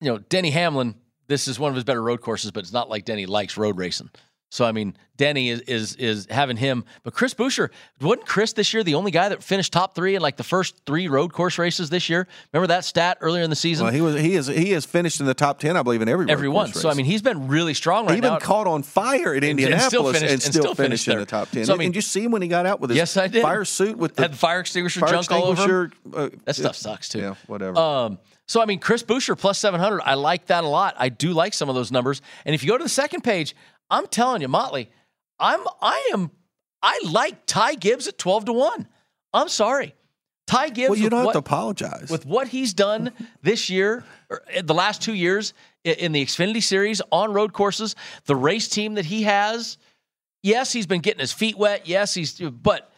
[0.00, 0.94] you know, Denny Hamlin,
[1.26, 3.78] this is one of his better road courses, but it's not like Denny likes road
[3.78, 4.10] racing.
[4.54, 8.72] So I mean, Denny is is is having him, but Chris Buescher wasn't Chris this
[8.72, 11.58] year the only guy that finished top three in like the first three road course
[11.58, 12.28] races this year.
[12.52, 13.86] Remember that stat earlier in the season?
[13.86, 16.08] Well, he was he is he has finished in the top ten, I believe, in
[16.08, 16.72] every Every one.
[16.72, 18.38] So I mean, he's been really strong right he even now.
[18.38, 21.64] caught on fire at And- Indianapolis and still, finished finished in the top ten.
[21.64, 23.26] So, I mean- and you see him when he got out with his Yes, I
[23.26, 23.42] did.
[23.42, 25.92] fire suit with the had fire extinguisher fire junk all over him.
[26.14, 27.18] uh, That stuff sucks too.
[27.18, 27.76] Yeah, whatever.
[27.76, 30.02] Um, so I mean, Chris Buescher plus seven hundred.
[30.02, 30.94] I like that a lot.
[30.96, 32.22] I do like some of those numbers.
[32.44, 33.56] And if you go to the second page,
[33.90, 34.90] I'm telling you, Motley,
[35.38, 36.30] I'm I am
[36.82, 38.86] I like Ty Gibbs at twelve to one.
[39.32, 39.94] I'm sorry,
[40.46, 40.90] Ty Gibbs.
[40.90, 42.10] well, you don't have to apologize.
[42.10, 46.62] with what he's done this year, er, or the last two years in the Xfinity
[46.62, 47.94] Series on road courses,
[48.26, 49.78] the race team that he has.
[50.42, 51.88] Yes, he's been getting his feet wet.
[51.88, 52.92] Yes, he's but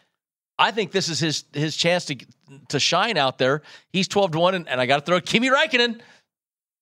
[0.59, 2.17] I think this is his his chance to
[2.69, 3.61] to shine out there.
[3.89, 6.01] He's twelve to one, and, and I got to throw Kimi Räikkönen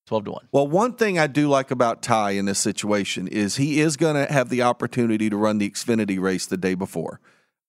[0.06, 0.48] twelve to one.
[0.52, 4.16] Well, one thing I do like about Ty in this situation is he is going
[4.16, 7.20] to have the opportunity to run the Xfinity race the day before.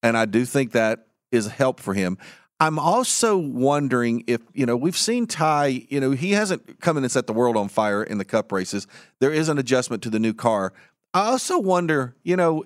[0.03, 2.18] And I do think that is a help for him.
[2.59, 7.05] I'm also wondering if, you know, we've seen Ty, you know, he hasn't come in
[7.05, 8.87] and set the world on fire in the cup races.
[9.20, 10.72] There is an adjustment to the new car.
[11.12, 12.64] I also wonder, you know,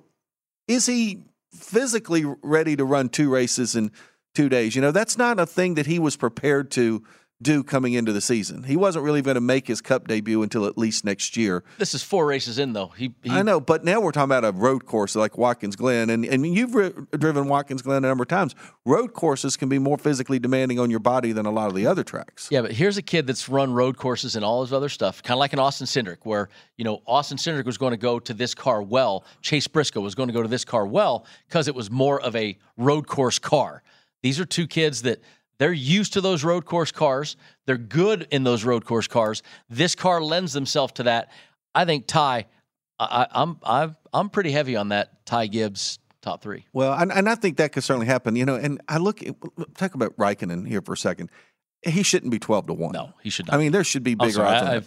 [0.67, 3.91] is he physically ready to run two races in
[4.33, 4.75] two days.
[4.75, 7.03] You know, that's not a thing that he was prepared to
[7.41, 8.63] do coming into the season.
[8.63, 11.63] He wasn't really going to make his Cup debut until at least next year.
[11.77, 12.87] This is four races in, though.
[12.89, 16.09] He, he I know, but now we're talking about a road course like Watkins Glen,
[16.09, 18.55] and and you've ri- driven Watkins Glen a number of times.
[18.85, 21.87] Road courses can be more physically demanding on your body than a lot of the
[21.87, 22.47] other tracks.
[22.51, 25.35] Yeah, but here's a kid that's run road courses and all his other stuff, kind
[25.35, 28.33] of like an Austin Cindric, where you know Austin Cindric was going to go to
[28.33, 31.75] this car well, Chase Briscoe was going to go to this car well because it
[31.75, 33.83] was more of a road course car.
[34.21, 35.21] These are two kids that
[35.61, 37.37] they're used to those road course cars.
[37.67, 39.43] They're good in those road course cars.
[39.69, 41.29] This car lends themselves to that.
[41.75, 42.47] I think Ty,
[42.99, 46.65] I, I'm I'm I'm pretty heavy on that Ty Gibbs top three.
[46.73, 48.35] Well, and, and I think that could certainly happen.
[48.35, 49.35] You know, and I look at,
[49.75, 51.29] talk about Raikkonen here for a second.
[51.83, 52.93] He shouldn't be twelve to one.
[52.93, 53.53] No, he should not.
[53.55, 54.63] I mean, there should be bigger sorry, odds.
[54.63, 54.81] on I-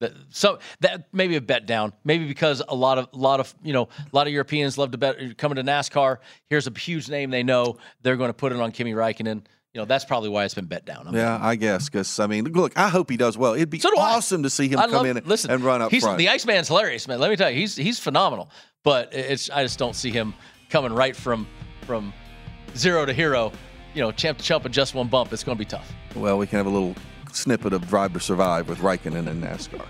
[0.00, 3.54] that- so that maybe a bet down, maybe because a lot of a lot of
[3.62, 6.16] you know a lot of Europeans love to bet coming to NASCAR.
[6.48, 9.42] Here's a huge name they know they're going to put it on Kimi Räikkönen.
[9.74, 11.06] You know that's probably why it's been bet down.
[11.06, 13.54] I'm- Yeah, I guess because I mean, look, I hope he does well.
[13.54, 14.14] It'd be So do I.
[14.14, 16.16] awesome to see him I come love- in and, listen, and run up he's, front.
[16.18, 17.18] The Iceman's hilarious, man.
[17.18, 18.50] Let me tell you, he's he's phenomenal.
[18.84, 20.32] But it's I just don't see him
[20.70, 21.48] coming right from
[21.86, 22.12] from
[22.76, 23.50] zero to hero.
[23.94, 25.32] You know, champ to chump in just one bump.
[25.32, 25.92] It's going to be tough.
[26.14, 26.94] well, we can have a little
[27.32, 29.84] snippet of Drive to Survive with Raikkonen and NASCAR.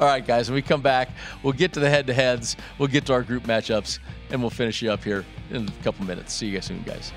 [0.00, 1.10] All right, guys, when we come back,
[1.42, 3.98] we'll get to the head to heads, we'll get to our group matchups,
[4.30, 6.32] and we'll finish you up here in a couple minutes.
[6.32, 7.12] See you guys soon, guys.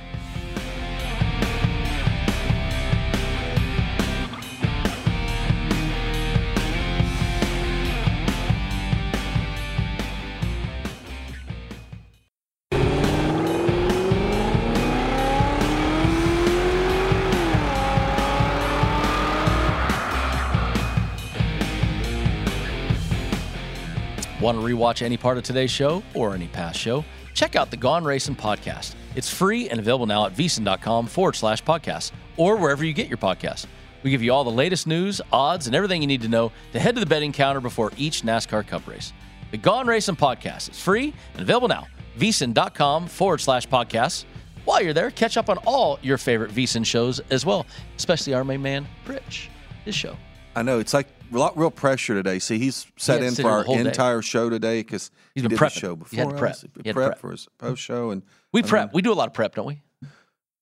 [24.49, 27.05] Want to rewatch any part of today's show or any past show?
[27.35, 28.95] Check out the Gone Racing podcast.
[29.15, 33.19] It's free and available now at vsin.com forward slash podcast or wherever you get your
[33.19, 33.67] podcast.
[34.01, 36.79] We give you all the latest news, odds, and everything you need to know to
[36.79, 39.13] head to the betting counter before each NASCAR Cup race.
[39.51, 41.85] The Gone Racing podcast is free and available now.
[42.17, 44.25] vsin.com forward slash podcasts.
[44.65, 48.43] While you're there, catch up on all your favorite VSIN shows as well, especially our
[48.43, 49.51] main man, Rich,
[49.85, 50.17] his show.
[50.55, 51.05] I know it's like
[51.37, 52.39] lot real pressure today.
[52.39, 53.81] See, he's set to in for our whole day.
[53.81, 55.71] entire show today because he's been did the prepping.
[55.79, 56.19] show He before.
[56.25, 56.51] had to prep.
[56.51, 56.61] us.
[56.61, 57.19] He had to prep prep.
[57.19, 58.85] for his post show, and We I prep.
[58.87, 59.81] mean, we do a lot of prep, don't we?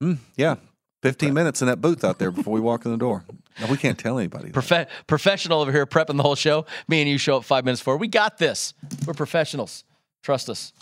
[0.04, 0.56] mm, yeah,
[1.02, 3.24] fifteen minutes in that booth out there before we walk in the door.
[3.60, 4.52] No, we can't tell anybody.
[4.52, 6.66] Profe- professional over here prepping the whole show.
[6.88, 7.98] Me and you show up five minutes before.
[7.98, 8.74] We got this.
[9.08, 9.84] We're professionals.
[10.22, 10.74] Trust us.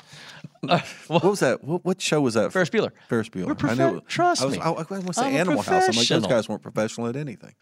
[0.67, 1.63] Uh, What was that?
[1.63, 2.51] What, what show was that?
[2.51, 2.91] Ferris Bueller.
[3.07, 3.45] Ferris Bueller.
[3.45, 3.97] We're profe- I knew.
[3.99, 4.61] it- trust I was, me.
[4.61, 5.87] I, I was say I'm Animal House.
[5.87, 7.53] I'm like, those guys weren't professional at anything.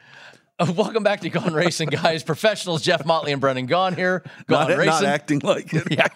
[0.76, 2.22] Welcome back to Gone Racing, guys.
[2.24, 4.22] Professionals Jeff Motley and Brendan Gaughan here.
[4.48, 4.86] Gone Not, Racing.
[4.86, 5.88] not acting like it.
[5.92, 6.08] yeah.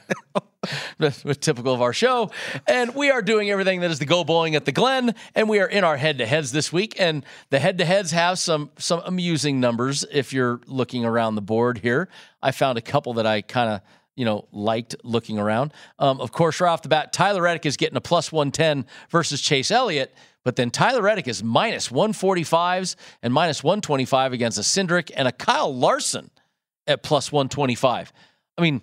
[0.99, 2.29] That's typical of our show.
[2.67, 5.15] And we are doing everything that is the go bowling at the Glen.
[5.33, 6.99] And we are in our head to heads this week.
[6.99, 11.41] And the head to heads have some some amusing numbers if you're looking around the
[11.41, 12.07] board here.
[12.39, 13.81] I found a couple that I kind of
[14.17, 15.71] you know, liked looking around.
[15.99, 19.39] Um, of course, right off the bat, Tyler Reddick is getting a plus 110 versus
[19.39, 25.11] Chase Elliott, but then Tyler Reddick is minus 145s and minus 125 against a Cindric
[25.15, 26.31] and a Kyle Larson
[26.87, 28.11] at plus 125.
[28.57, 28.81] I mean,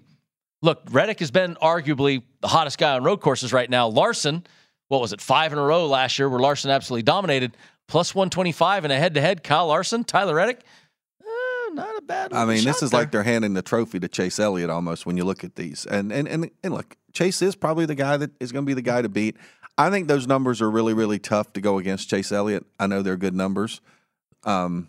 [0.62, 3.88] look, Reddick has been arguably the hottest guy on road courses right now.
[3.88, 4.47] Larson,
[4.88, 7.57] what was it, five in a row last year where Larson absolutely dominated,
[7.88, 9.42] plus 125 in a head to head.
[9.42, 10.61] Kyle Larson, Tyler Reddick,
[11.75, 13.01] not a bad I mean, this is there.
[13.01, 15.87] like they're handing the trophy to Chase Elliott almost when you look at these.
[15.87, 18.75] And and and, and look, Chase is probably the guy that is going to be
[18.75, 19.37] the guy to beat.
[19.77, 22.65] I think those numbers are really really tough to go against Chase Elliott.
[22.79, 23.81] I know they're good numbers.
[24.45, 24.89] Um,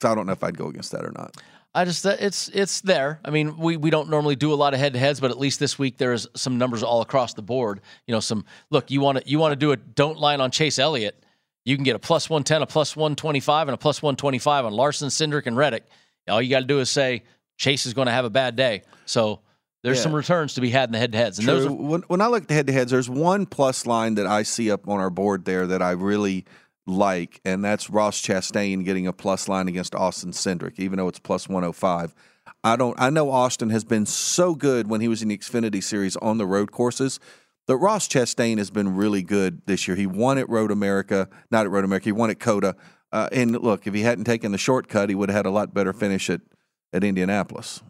[0.00, 1.36] so I don't know if I'd go against that or not.
[1.74, 3.20] I just it's it's there.
[3.24, 5.38] I mean, we we don't normally do a lot of head to heads, but at
[5.38, 7.80] least this week there's some numbers all across the board.
[8.06, 10.52] You know, some look you want to you want to do a don't line on
[10.52, 11.23] Chase Elliott.
[11.64, 14.02] You can get a plus one ten, a plus one twenty five, and a plus
[14.02, 15.84] one twenty five on Larson, Cindric, and Reddick.
[16.28, 17.22] All you got to do is say
[17.58, 18.82] Chase is going to have a bad day.
[19.06, 19.40] So
[19.82, 20.04] there's Yeah.
[20.04, 21.54] some returns to be had in the head to heads, and True.
[21.56, 24.14] those are when, when I look at the head to heads, there's one plus line
[24.16, 26.44] that I see up on our board there that I really
[26.86, 31.18] like, and that's Ross Chastain getting a plus line against Austin Cindric, even though it's
[31.18, 32.14] plus 105.
[32.62, 32.98] I don't.
[33.00, 36.36] I know Austin has been so good when he was in the Xfinity Series on
[36.38, 37.20] the road courses.
[37.66, 39.96] But Ross Chastain has been really good this year.
[39.96, 42.04] He won at Road America, not at Road America.
[42.04, 42.76] He won at COTA.
[43.10, 45.72] Uh, and look, if he hadn't taken the shortcut, he would have had a lot
[45.72, 46.40] better finish at
[46.92, 47.82] at Indianapolis.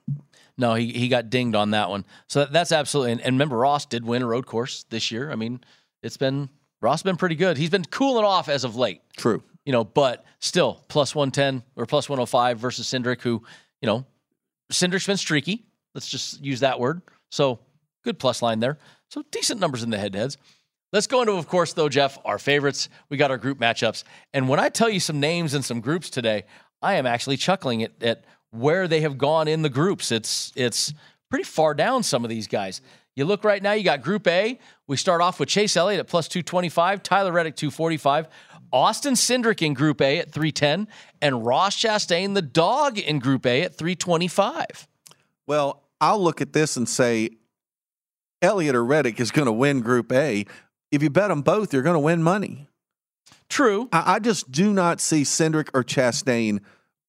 [0.56, 2.06] No, he, he got dinged on that one.
[2.26, 3.12] So that, that's absolutely.
[3.12, 5.30] And, and remember, Ross did win a road course this year.
[5.30, 5.60] I mean,
[6.02, 6.48] it's been
[6.80, 7.56] Ross been pretty good.
[7.58, 9.02] He's been cooling off as of late.
[9.16, 9.42] True.
[9.66, 13.42] You know, but still plus one ten or plus one hundred five versus Cindric, who
[13.82, 14.06] you know,
[14.72, 15.66] Cindric's been streaky.
[15.94, 17.02] Let's just use that word.
[17.30, 17.58] So
[18.02, 18.78] good plus line there.
[19.14, 20.36] So decent numbers in the head heads.
[20.92, 22.88] Let's go into, of course, though, Jeff, our favorites.
[23.10, 24.02] We got our group matchups.
[24.32, 26.46] And when I tell you some names and some groups today,
[26.82, 30.10] I am actually chuckling at, at where they have gone in the groups.
[30.10, 30.92] It's it's
[31.30, 32.80] pretty far down, some of these guys.
[33.14, 34.58] You look right now, you got Group A.
[34.88, 38.26] We start off with Chase Elliott at plus 225, Tyler Reddick 245,
[38.72, 40.88] Austin Cindric in Group A at 310,
[41.22, 44.88] and Ross Chastain, the dog, in Group A at 325.
[45.46, 47.30] Well, I'll look at this and say
[48.44, 50.44] Elliott or Reddick is going to win Group A.
[50.92, 52.68] If you bet them both, you're going to win money.
[53.48, 53.88] True.
[53.90, 56.60] I, I just do not see Cindric or Chastain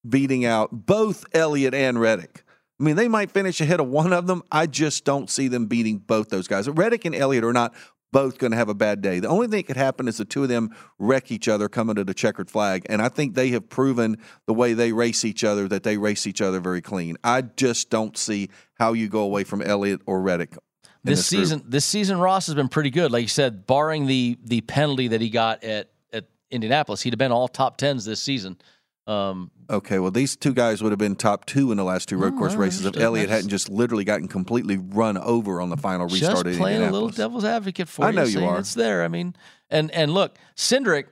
[0.08, 2.42] beating out both Elliott and Reddick.
[2.80, 4.42] I mean, they might finish ahead of one of them.
[4.50, 6.68] I just don't see them beating both those guys.
[6.68, 7.74] Reddick and Elliott are not
[8.12, 9.18] both going to have a bad day.
[9.18, 11.96] The only thing that could happen is the two of them wreck each other coming
[11.96, 12.86] to the checkered flag.
[12.88, 16.26] And I think they have proven the way they race each other that they race
[16.26, 17.16] each other very clean.
[17.22, 20.56] I just don't see how you go away from Elliott or Reddick.
[21.06, 21.40] This, this group.
[21.40, 23.10] season, this season, Ross has been pretty good.
[23.12, 27.18] Like you said, barring the the penalty that he got at at Indianapolis, he'd have
[27.18, 28.58] been all top tens this season.
[29.06, 32.16] Um, Okay, well, these two guys would have been top two in the last two
[32.16, 32.96] road Oh, course races if.
[32.96, 36.82] Elliott hadn't just literally gotten completely run over on the final restart just at playing
[36.82, 38.16] a little devil's advocate for I you.
[38.16, 38.58] know you are.
[38.60, 39.02] It's there.
[39.02, 39.34] I mean,
[39.70, 41.06] and and look, Cindric.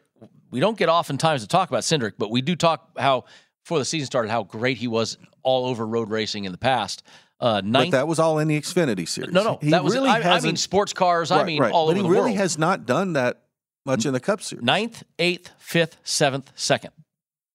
[0.53, 3.25] We don't get oftentimes to talk about Cindric, but we do talk how
[3.65, 7.03] before the season started how great he was all over road racing in the past.
[7.45, 9.33] Uh, But that was all in the Xfinity series.
[9.33, 9.93] no, no, He that was.
[9.95, 11.31] really I, I mean, sports cars.
[11.31, 11.73] I mean, right.
[11.73, 12.37] all but over he the really world.
[12.39, 13.43] has not done that
[13.85, 14.65] much in the Cup Series.
[14.65, 16.93] Ninth, eighth, fifth, seventh, second,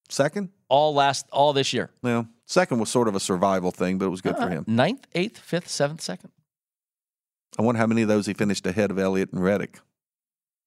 [0.09, 1.89] Second, all last, all this year.
[2.03, 4.63] well, second was sort of a survival thing, but it was good Uh, for him.
[4.67, 6.29] Ninth, eighth, fifth, seventh, second.
[7.57, 9.79] I wonder how many of those he finished ahead of Elliott and Reddick.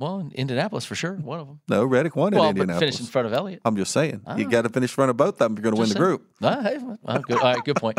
[0.01, 1.61] Well, in Indianapolis for sure, one of them.
[1.69, 2.81] No, Reddick won Well, in but Indianapolis.
[2.97, 3.61] finished in front of Elliott.
[3.65, 4.51] I'm just saying, you Ah.
[4.51, 5.95] got to finish in front of both of them if you're going to win the
[5.95, 6.27] group.
[6.43, 7.37] Ah, hey, well, good.
[7.39, 7.99] All right, good point.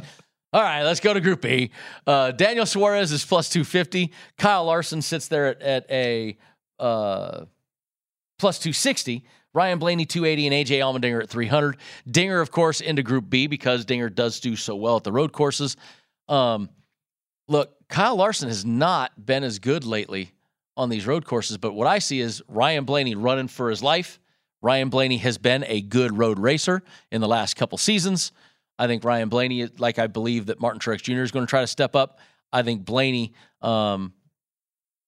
[0.53, 1.71] All right, let's go to Group B.
[2.05, 4.13] Uh, Daniel Suarez is plus 250.
[4.37, 6.37] Kyle Larson sits there at, at a
[6.79, 7.45] uh,
[8.37, 9.25] plus 260.
[9.55, 11.77] Ryan Blaney 280 and AJ Allmendinger at 300.
[12.09, 15.31] Dinger, of course, into Group B because Dinger does do so well at the road
[15.31, 15.75] courses.
[16.29, 16.69] Um,
[17.47, 20.33] look, Kyle Larson has not been as good lately
[20.77, 24.19] on these road courses, but what I see is Ryan Blaney running for his life.
[24.61, 28.31] Ryan Blaney has been a good road racer in the last couple seasons.
[28.79, 31.21] I think Ryan Blaney, like I believe that Martin Truex Jr.
[31.21, 32.19] is going to try to step up.
[32.51, 34.13] I think Blaney, um,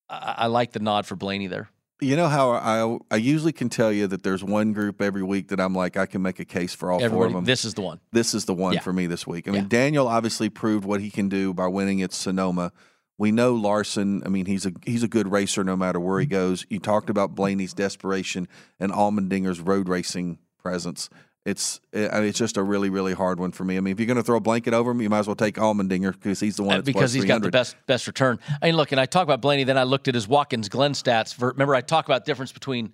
[0.09, 1.69] I, I like the nod for Blaney there.
[2.01, 5.47] You know how I I usually can tell you that there's one group every week
[5.47, 7.45] that I'm like I can make a case for all four of them.
[7.45, 8.01] this is the one.
[8.11, 8.81] this is the one Yeah.
[8.81, 9.47] for me this week.
[9.47, 12.73] I mean, Daniel obviously proved what he can do by winning at Sonoma.
[13.17, 14.21] We know Larson.
[14.25, 16.65] I mean, he's a he's a good racer no matter where he goes.
[16.69, 21.09] You talked about Blaney's desperation and Allmendinger's road racing presence.
[21.45, 23.77] It's I mean, it's just a really really hard one for me.
[23.77, 25.35] I mean, if you're going to throw a blanket over him, you might as well
[25.35, 28.39] take Allmendinger because he's the one Uh, that's because he's got the best best return.
[28.63, 30.93] I mean, look, and I talk about Blaney, then I looked at his Watkins Glen
[30.93, 31.39] stats.
[31.39, 32.93] Remember, I talk about difference between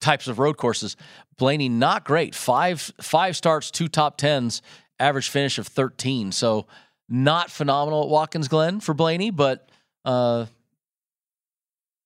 [0.00, 0.96] types of road courses.
[1.38, 2.36] Blaney not great.
[2.36, 4.62] Five five starts, two top tens,
[5.00, 6.30] average finish of thirteen.
[6.30, 6.68] So
[7.08, 9.72] not phenomenal at Watkins Glen for Blaney, but
[10.04, 10.46] uh,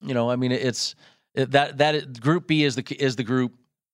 [0.01, 0.95] you know, I mean, it's
[1.35, 3.53] it, that that Group B is the is the group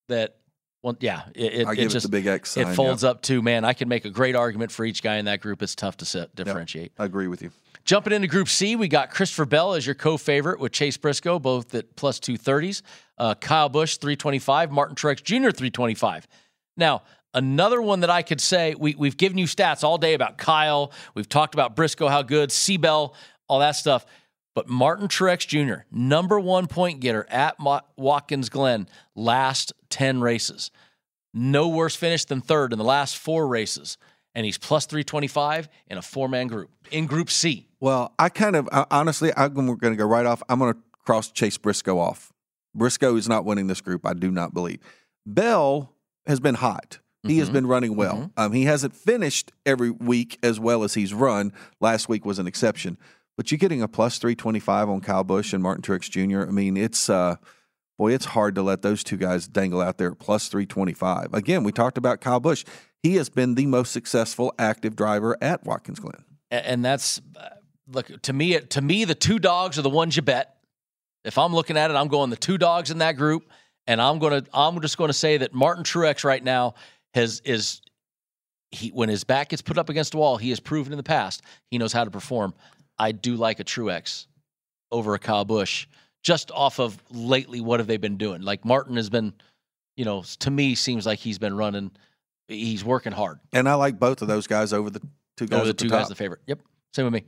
[0.09, 0.37] that.
[0.83, 2.75] Well, yeah, it, it, I it just the big X sign, it yeah.
[2.75, 3.65] folds up to man.
[3.65, 5.63] I can make a great argument for each guy in that group.
[5.63, 6.93] It's tough to set, differentiate.
[6.99, 7.51] I agree with you.
[7.85, 11.75] Jumping into Group C, we got Christopher Bell as your co-favorite with Chase Briscoe, both
[11.75, 12.83] at plus two thirties.
[13.17, 15.51] Uh, Kyle Busch three twenty five, Martin Truex Jr.
[15.51, 16.29] three twenty five.
[16.77, 17.03] Now
[17.35, 20.93] another one that I could say we we've given you stats all day about Kyle.
[21.15, 22.77] We've talked about Briscoe, how good, C.
[22.77, 23.15] Bell,
[23.49, 24.07] all that stuff.
[24.59, 27.55] But Martin Truex Jr., number one point getter at
[27.97, 30.73] Watkins Glen, last 10 races.
[31.33, 33.99] No worse finish than third in the last four races.
[34.35, 37.69] And he's plus 325 in a four man group in Group C.
[37.79, 40.43] Well, I kind of I, honestly, I'm going to go right off.
[40.49, 42.33] I'm going to cross Chase Briscoe off.
[42.75, 44.05] Briscoe is not winning this group.
[44.05, 44.81] I do not believe.
[45.25, 45.95] Bell
[46.27, 46.99] has been hot.
[47.23, 47.53] He has Mhm.
[47.53, 48.33] been running well.
[48.37, 51.53] Um, he hasn't finished every week as well as he's run.
[51.81, 52.97] Last week was an exception.
[53.39, 56.49] But you're getting a plus 325 on Kyle Busch and Martin Truex Jr.
[56.49, 57.37] I mean, it's uh,
[57.97, 61.33] boy, it's hard to let those two guys dangle out there at plus 325.
[61.33, 62.65] Again, we talked about Kyle Busch.
[63.01, 66.25] He has been the most successful active driver at Watkins Glen.
[66.51, 67.51] And that's uh,
[67.87, 68.59] look to me.
[68.59, 70.57] To me, the two dogs are the ones you bet.
[71.25, 73.49] If I'm looking at it, I'm going the two dogs in that group,
[73.87, 74.43] and I'm gonna.
[74.53, 76.75] I'm just going to say that Martin Truex right now
[77.15, 77.83] has is
[78.73, 81.05] he when his back gets put up against the wall, he has proven in the
[81.05, 82.53] past he knows how to perform.
[82.99, 84.27] I do like a Truex
[84.91, 85.87] over a Kyle Busch
[86.23, 87.61] just off of lately.
[87.61, 88.43] What have they been doing?
[88.43, 89.33] Like Martin has been,
[89.97, 91.91] you know, to me seems like he's been running.
[92.49, 93.39] He's working hard.
[93.53, 95.01] And I like both of those guys over the
[95.37, 96.01] two guys Over the the two top.
[96.01, 96.41] guys, the favorite.
[96.47, 96.61] Yep,
[96.95, 97.25] same with me.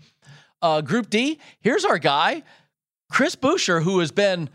[0.63, 1.39] Uh, Group D.
[1.61, 2.43] Here's our guy,
[3.11, 4.49] Chris Buescher, who has been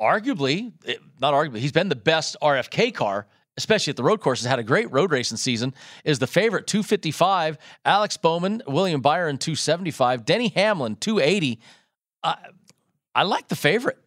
[0.00, 3.26] arguably, eh, not arguably, he's been the best RFK car,
[3.56, 4.46] especially at the road courses.
[4.46, 5.74] Had a great road racing season.
[6.04, 7.58] Is the favorite 255.
[7.84, 10.24] Alex Bowman, William Byron 275.
[10.24, 11.60] Denny Hamlin 280.
[12.22, 12.36] I,
[13.14, 13.98] I like the favorite.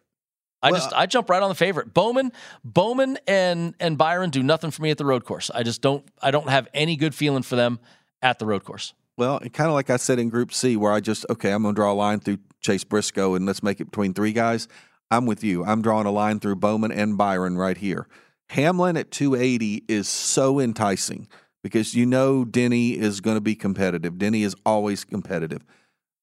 [0.62, 1.94] I Well, just I jump right on the favorite.
[1.94, 2.32] Bowman,
[2.64, 5.50] Bowman and and Byron do nothing for me at the road course.
[5.54, 7.78] I just don't I don't have any good feeling for them
[8.22, 8.92] at the road course.
[9.16, 11.74] Well, kind of like I said in Group C, where I just okay, I'm going
[11.74, 14.68] to draw a line through Chase Briscoe and let's make it between three guys.
[15.10, 15.64] I'm with you.
[15.64, 18.08] I'm drawing a line through Bowman and Byron right here.
[18.50, 21.28] Hamlin at 280 is so enticing
[21.62, 24.18] because you know Denny is going to be competitive.
[24.18, 25.64] Denny is always competitive.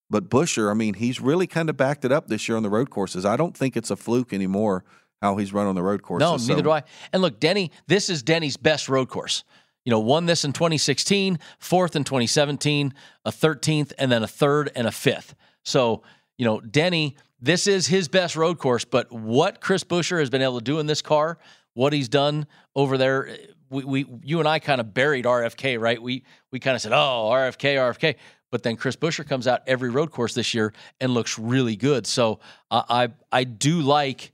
[0.10, 2.70] But Buescher, I mean, he's really kind of backed it up this year on the
[2.70, 3.26] road courses.
[3.26, 4.84] I don't think it's a fluke anymore
[5.22, 6.22] how he's run on the road courses.
[6.22, 6.84] No, neither So- do I.
[7.14, 9.44] And look, Denny, this is Denny's best road course.
[9.84, 14.72] You know, won this in 2016, fourth in 2017, a 13th, and then a third
[14.76, 15.36] and a fifth.
[15.64, 16.02] So,
[16.38, 18.84] you know, Denny, this is his best road course.
[18.84, 21.38] But what Chris Buescher has been able to do in this car,
[21.76, 23.38] what he's done over there,
[23.70, 26.02] we, we you and I kind of buried RFK, right?
[26.02, 28.16] We we kind of said, oh, RFK, RFK.
[28.52, 32.08] But then Chris Buescher comes out every road course this year and looks really good.
[32.08, 32.40] So
[32.72, 34.32] I I, do like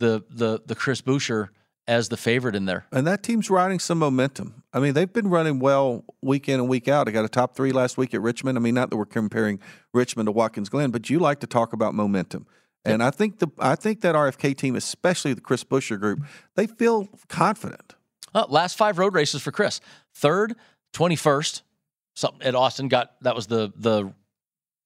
[0.00, 1.50] the the the Chris Buescher
[1.86, 2.86] as the favorite in there.
[2.92, 4.62] And that team's riding some momentum.
[4.72, 7.08] I mean, they've been running well week in and week out.
[7.08, 8.58] I got a top three last week at Richmond.
[8.58, 9.58] I mean, not that we're comparing
[9.94, 12.46] Richmond to Watkins Glen, but you like to talk about momentum.
[12.84, 16.20] And I think the I think that RFK team, especially the Chris Buescher group,
[16.54, 17.94] they feel confident.
[18.34, 19.80] Uh, last five road races for Chris:
[20.14, 20.54] third,
[20.92, 21.62] twenty first.
[22.14, 24.12] Something at Austin got that was the the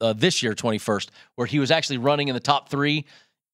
[0.00, 3.04] uh, this year twenty first, where he was actually running in the top three.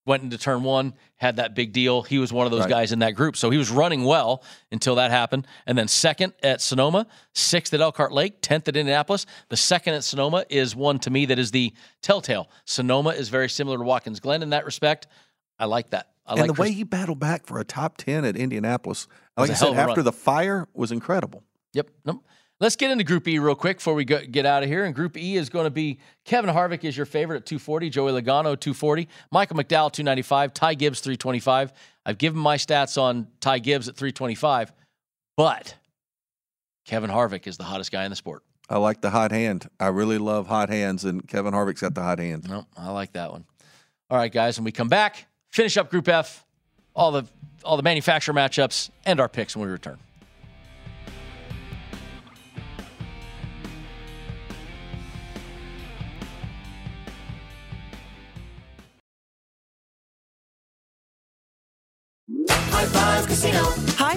[0.09, 2.01] Went into turn one, had that big deal.
[2.03, 2.71] He was one of those Right.
[2.71, 4.43] guys in that group, so he was running well
[4.73, 5.47] until that happened.
[5.67, 9.27] And then second at Sonoma, sixth at Elkhart Lake, tenth at Indianapolis.
[9.51, 12.49] The second at Sonoma is one to me that is the telltale.
[12.65, 15.07] Sonoma is very similar to Watkins Glen in that respect.
[15.59, 16.09] I like that.
[16.27, 19.09] I and like the Chris- way he battled back for a top ten at Indianapolis,
[19.37, 20.05] like I said, after run.
[20.07, 21.43] the fire was incredible.
[21.75, 21.91] Yep.
[22.07, 22.25] Nope.
[22.61, 24.85] Let's get into Group E real quick before we go, get out of here.
[24.85, 28.11] And Group E is going to be Kevin Harvick is your favorite at 240, Joey
[28.11, 31.73] Logano 240, Michael McDowell 295, Ty Gibbs 325.
[32.05, 34.73] I've given my stats on Ty Gibbs at 325,
[35.37, 35.77] but
[36.85, 38.43] Kevin Harvick is the hottest guy in the sport.
[38.69, 39.69] I like the hot hand.
[39.79, 42.49] I really love hot hands, and Kevin Harvick's got the hot hand.
[42.49, 43.45] No, I like that one.
[44.11, 46.45] All right, guys, when we come back, finish up Group F,
[46.95, 47.25] all the
[47.65, 49.99] all the manufacturer matchups, and our picks when we return.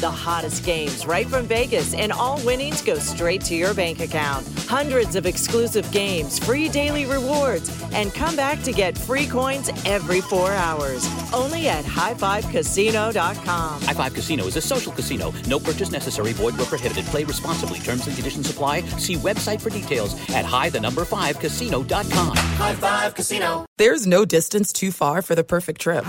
[0.00, 4.46] The hottest games right from Vegas, and all winnings go straight to your bank account.
[4.68, 10.20] Hundreds of exclusive games, free daily rewards, and come back to get free coins every
[10.20, 11.04] four hours.
[11.32, 13.82] Only at highfivecasino.com.
[13.82, 15.34] High Five Casino is a social casino.
[15.48, 16.32] No purchase necessary.
[16.32, 17.04] Void where prohibited.
[17.06, 17.80] Play responsibly.
[17.80, 18.82] Terms and conditions apply.
[18.98, 22.36] See website for details at high the number five casino.com.
[22.36, 23.66] High Five Casino.
[23.78, 26.04] There's no distance too far for the perfect trip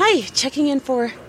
[0.00, 1.12] Hi, checking in for.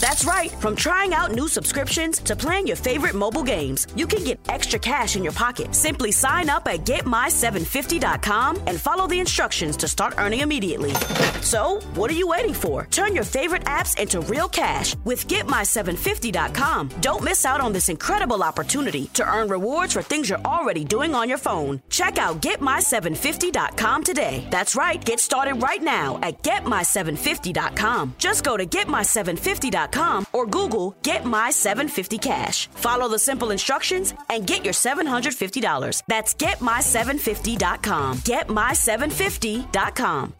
[0.00, 0.50] That's right.
[0.50, 4.78] From trying out new subscriptions to playing your favorite mobile games, you can get extra
[4.78, 5.74] cash in your pocket.
[5.74, 10.92] Simply sign up at getmy750.com and follow the instructions to start earning immediately.
[11.40, 12.86] So, what are you waiting for?
[12.90, 16.90] Turn your favorite apps into real cash with getmy750.com.
[17.00, 21.14] Don't miss out on this incredible opportunity to earn rewards for things you're already doing
[21.14, 21.80] on your phone.
[21.88, 24.46] Check out getmy750.com today.
[24.50, 25.02] That's right.
[25.02, 28.14] Get started right now at getmy750.com.
[28.18, 29.85] Just go to getmy750.com
[30.32, 32.68] or Google Get My 750 Cash.
[32.68, 36.02] Follow the simple instructions and get your $750.
[36.06, 38.18] That's getmy750.com.
[38.18, 40.34] Getmy750.com.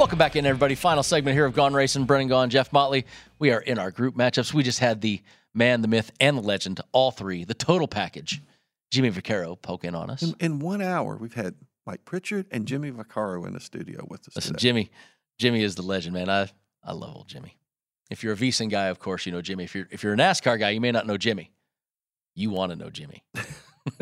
[0.00, 0.76] Welcome back in, everybody.
[0.76, 2.06] Final segment here of Gone Racing.
[2.06, 3.04] Brendan Gaughan, Jeff Motley.
[3.38, 4.54] We are in our group matchups.
[4.54, 5.20] We just had the
[5.54, 8.40] man, the myth, and the legend, all three, the total package.
[8.90, 10.22] Jimmy Vaccaro poking on us.
[10.22, 11.54] In, in one hour, we've had
[11.86, 14.34] Mike Pritchard and Jimmy Vaccaro in the studio with us.
[14.34, 14.62] Listen, today.
[14.62, 14.90] Jimmy,
[15.38, 16.28] Jimmy is the legend, man.
[16.28, 16.50] I
[16.84, 17.56] I love old Jimmy.
[18.10, 19.64] If you're a VSiN guy, of course you know Jimmy.
[19.64, 21.52] If you're if you're a NASCAR guy, you may not know Jimmy.
[22.34, 23.22] You want to know Jimmy.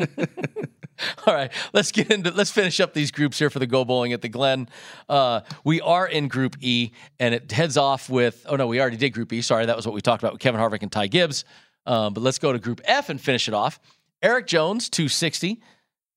[1.25, 4.13] All right, let's get into let's finish up these groups here for the Go Bowling
[4.13, 4.67] at the Glen.
[5.07, 8.45] Uh, we are in Group E, and it heads off with.
[8.49, 9.41] Oh no, we already did Group E.
[9.41, 11.45] Sorry, that was what we talked about with Kevin Harvick and Ty Gibbs.
[11.85, 13.79] Um, but let's go to Group F and finish it off.
[14.21, 15.61] Erik Jones, 260.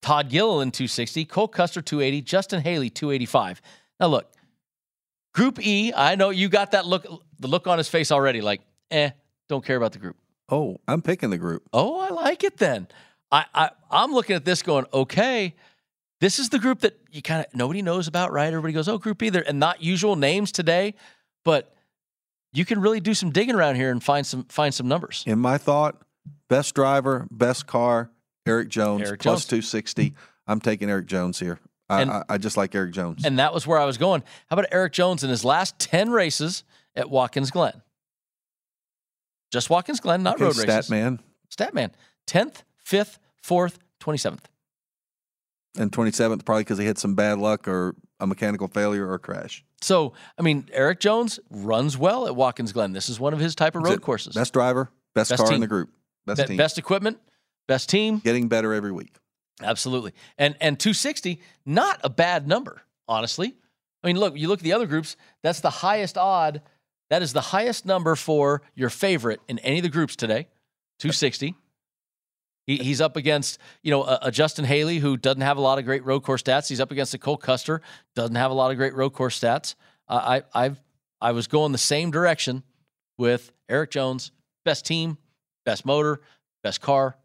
[0.00, 1.24] Todd Gilliland, 260.
[1.26, 2.22] Cole Custer, 280.
[2.22, 3.62] Justin Haley, 285.
[4.00, 4.32] Now look,
[5.32, 5.92] Group E.
[5.94, 7.06] I know you got that look,
[7.38, 8.40] the look on his face already.
[8.40, 9.10] Like, eh,
[9.48, 10.16] don't care about the group.
[10.48, 11.62] Oh, I'm picking the group.
[11.72, 12.88] Oh, I like it then.
[13.32, 15.54] I, I I'm looking at this going, okay,
[16.20, 18.46] this is the group that you kind of nobody knows about, right?
[18.46, 20.94] Everybody goes, oh, Group E, there and not usual names today,
[21.44, 21.74] but
[22.52, 25.24] you can really do some digging around here and find some find some numbers.
[25.26, 26.02] In my thought,
[26.48, 28.10] best driver, best car,
[28.46, 29.46] Erik Jones, Erik Jones.
[29.46, 30.12] 260.
[30.46, 31.58] I'm taking Erik Jones here.
[31.88, 33.24] I, And- I, I just like Erik Jones.
[33.24, 34.22] And that was where I was going.
[34.50, 36.64] How about Erik Jones in his last 10 races
[36.94, 37.80] at Watkins Glen?
[39.50, 40.90] Just Watkins Glen, not Okay, road stat races.
[40.90, 41.20] man.
[41.54, 41.90] Statman.
[42.26, 44.44] 10th, 5th, 4th, 27th.
[45.78, 49.64] And 27th, probably because he had some bad luck or a mechanical failure or crash.
[49.80, 52.92] So, I mean, Erik Jones runs well at Watkins Glen.
[52.92, 54.02] This is one of his type of road it.
[54.02, 54.34] courses.
[54.34, 55.56] Best driver, best, Best car team.
[55.56, 55.90] in the group.
[56.26, 56.56] Best Be- team.
[56.58, 57.18] best equipment,
[57.66, 58.18] best team.
[58.18, 59.16] Getting better every week.
[59.62, 60.12] Absolutely.
[60.38, 63.56] And and 260, not a bad number, honestly.
[64.04, 66.60] I mean, look, you look at the other groups, that's the highest odd.
[67.10, 70.48] That is the highest number for your favorite in any of the groups today.
[70.98, 71.54] 260.
[72.66, 75.78] He, he's up against, you know, a, a Justin Haley who doesn't have a lot
[75.78, 76.68] of great road course stats.
[76.68, 77.82] He's up against a Cole Custer,
[78.14, 79.74] doesn't have a lot of great road course stats.
[80.08, 80.80] Uh, I I've
[81.20, 82.62] I was going the same direction
[83.18, 84.32] with Erik Jones,
[84.64, 85.18] best team,
[85.64, 86.20] best motor,
[86.62, 87.16] best car,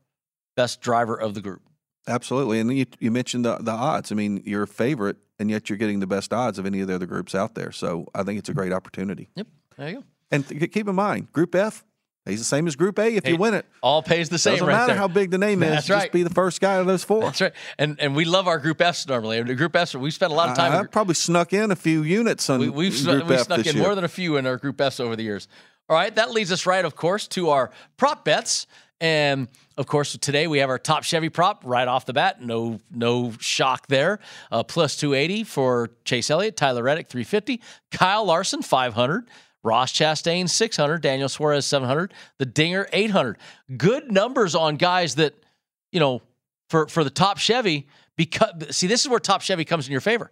[0.55, 1.61] best driver of the group.
[2.07, 2.59] Absolutely.
[2.59, 4.11] And you, you mentioned the, the odds.
[4.11, 6.95] I mean, you're favorite, and yet you're getting the best odds of any of the
[6.95, 7.71] other groups out there.
[7.71, 9.29] So I think it's a great opportunity.
[9.35, 9.47] Yep.
[9.77, 10.03] There you go.
[10.31, 11.83] And th- keep in mind, Group F,
[12.27, 13.65] he's the same as Group A if Hey, you win it.
[13.81, 14.97] All pays the same Doesn't right matter there.
[14.97, 15.69] how big the name is.
[15.69, 17.21] That's just be the first guy of those four.
[17.21, 17.53] That's right.
[17.77, 19.41] And and we love our Group Fs normally.
[19.43, 20.71] The Group Fs, we spent a lot of time.
[20.73, 22.59] I, I probably snuck in a few units on.
[22.59, 23.83] We, we've Group we F snuck in year.
[23.83, 25.47] more than a few in our Group Fs over the years.
[25.89, 28.67] All right, that leads us right, of course, to our prop bets.
[28.99, 29.47] And
[29.77, 32.41] of course, today we have our top Chevy prop right off the bat.
[32.41, 34.19] No, no shock there.
[34.51, 37.61] Uh, plus 280 for Chase Elliott, Tyler Reddick 350,
[37.91, 39.27] Kyle Larson 500,
[39.67, 43.37] Ross Chastain 600, Daniel Suarez 700, the Dinger 800.
[43.75, 45.35] Good numbers on guys that
[45.91, 46.21] you know
[46.69, 47.87] for for the top Chevy.
[48.15, 50.31] Because see, this is where top Chevy comes in your favor.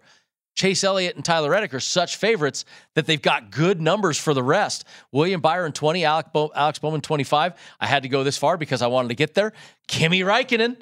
[0.56, 2.64] Chase Elliott and Tyler Reddick are such favorites
[2.94, 4.86] that they've got good numbers for the rest.
[5.12, 7.52] William Byron 20, Alex, Bo- Alex Bowman 25.
[7.78, 9.52] I had to go this far because I wanted to get there.
[9.86, 10.78] Kimi Räikkönen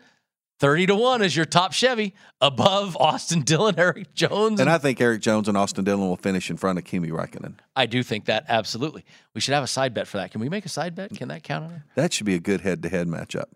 [0.61, 4.61] 30 to 1 is your top Chevy above Austin Dillon, Erik Jones.
[4.61, 7.55] And I think Erik Jones and Austin Dillon will finish in front of Kimi Räikkönen.
[7.75, 9.05] I do think that absolutely.
[9.35, 10.31] We should have a side bet for that.
[10.31, 11.11] Can we make a side bet?
[11.15, 11.85] Can that count on there?
[11.97, 13.47] That should be a good head-to-head matchup.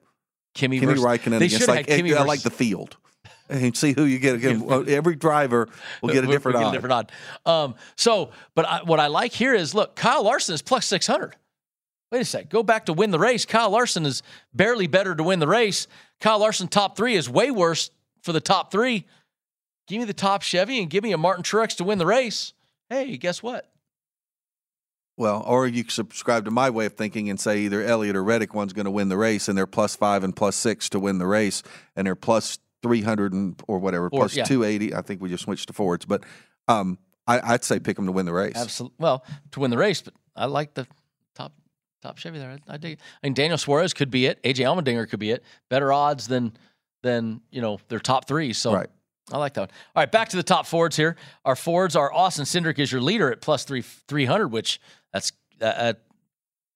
[0.54, 2.96] Kimi, Kimi versus, Räikkönen they against should have like Kimi I versus- like the field.
[3.50, 4.34] And see who you get.
[4.34, 5.68] Again, every driver
[6.02, 6.72] will get a different odd.
[6.72, 7.12] Different odd.
[7.46, 11.34] Um, so, but I, what I like here is look, Kyle Larson is plus 600.
[12.10, 12.48] Wait a sec.
[12.48, 13.44] Go back to win the race.
[13.44, 14.22] Kyle Larson is
[14.54, 15.86] barely better to win the race.
[16.20, 17.90] Kyle Larson top three is way worse
[18.22, 19.06] for the top three.
[19.86, 22.52] Give me the top Chevy and give me a Martin Truex to win the race.
[22.88, 23.70] Hey, guess what?
[25.16, 28.22] Well, or you can subscribe to my way of thinking and say either Elliott or
[28.22, 31.00] Reddick one's going to win the race, and they're plus five and plus six to
[31.00, 31.62] win the race,
[31.96, 34.44] and they're plus three hundred and or whatever, Or- plus yeah.
[34.44, 34.94] two eighty.
[34.94, 36.22] I think we just switched to forwards, but
[36.68, 38.54] um, I, I'd say pick them to win the race.
[38.54, 38.96] Absolutely.
[39.00, 40.86] Well, to win the race, but I like the
[42.02, 42.50] top Chevy there.
[42.68, 42.92] I, I dig.
[42.92, 43.00] It.
[43.22, 44.42] I mean, Daniel Suarez could be it.
[44.42, 45.42] AJ Allmendinger could be it.
[45.68, 46.52] Better odds than
[47.02, 48.52] than you know their top three.
[48.52, 48.90] So Right.
[49.30, 49.68] I like that one.
[49.94, 51.16] All right, back to the top Fords here.
[51.44, 54.80] Our Fords are Austin Cindric is your leader at plus three three hundred, which
[55.12, 55.92] that's uh, uh,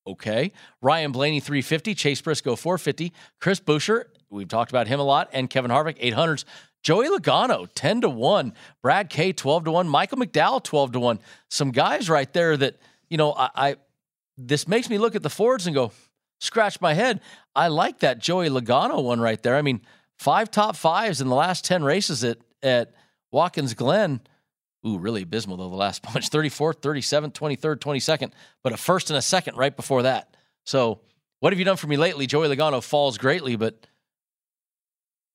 [0.06, 0.52] okay.
[0.82, 5.04] Ryan Blaney three fifty, Chase Briscoe four fifty, Chris Buescher we've talked about him a
[5.04, 6.44] lot, and Kevin Harvick eight hundreds.
[6.82, 11.20] Joey Logano ten to one, Brad K twelve to one, Michael McDowell twelve to one.
[11.48, 12.76] Some guys right there that
[13.08, 13.76] you know I, I
[14.36, 15.92] this makes me look at the Fords and go
[16.40, 17.20] scratch my head.
[17.54, 19.56] I like that Joey Logano one right there.
[19.56, 19.80] I mean,
[20.18, 22.92] five top fives in the last 10 races at, at
[23.30, 24.20] Watkins Glen.
[24.86, 29.16] Ooh, really abysmal though, the last bunch 34th, 37th, 23rd, 22nd, but a first and
[29.16, 30.36] a second right before that.
[30.64, 31.00] So,
[31.40, 32.28] what have you done for me lately?
[32.28, 33.84] Joey Logano falls greatly, but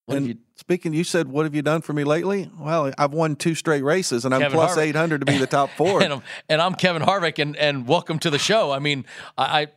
[0.08, 3.56] and speaking, you said, "What have you done for me lately?" Well, I've won two
[3.56, 4.82] straight races, and I'm Kevin plus Harvick.
[4.84, 6.02] eight hundred to be the top four.
[6.02, 8.72] and, I'm, and I'm Kevin Harvick, and and welcome to the show.
[8.72, 9.06] I mean,
[9.38, 9.68] I, I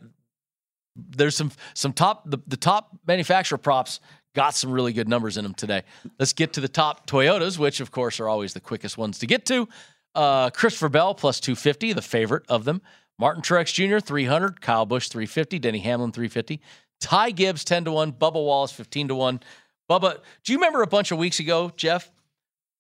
[0.97, 4.01] there's some some top the, the top manufacturer props
[4.35, 5.83] got some really good numbers in them today.
[6.19, 9.27] Let's get to the top Toyotas, which of course are always the quickest ones to
[9.27, 9.69] get to.
[10.15, 12.81] Uh, Christopher Bell plus 250, the favorite of them.
[13.19, 13.99] Martin Truex Jr.
[13.99, 16.61] 300, Kyle Busch 350, Denny Hamlin 350,
[17.01, 19.41] Ty Gibbs 10 to 1, Bubba Wallace 15 to 1.
[19.91, 22.11] Bubba, do you remember a bunch of weeks ago, Jeff?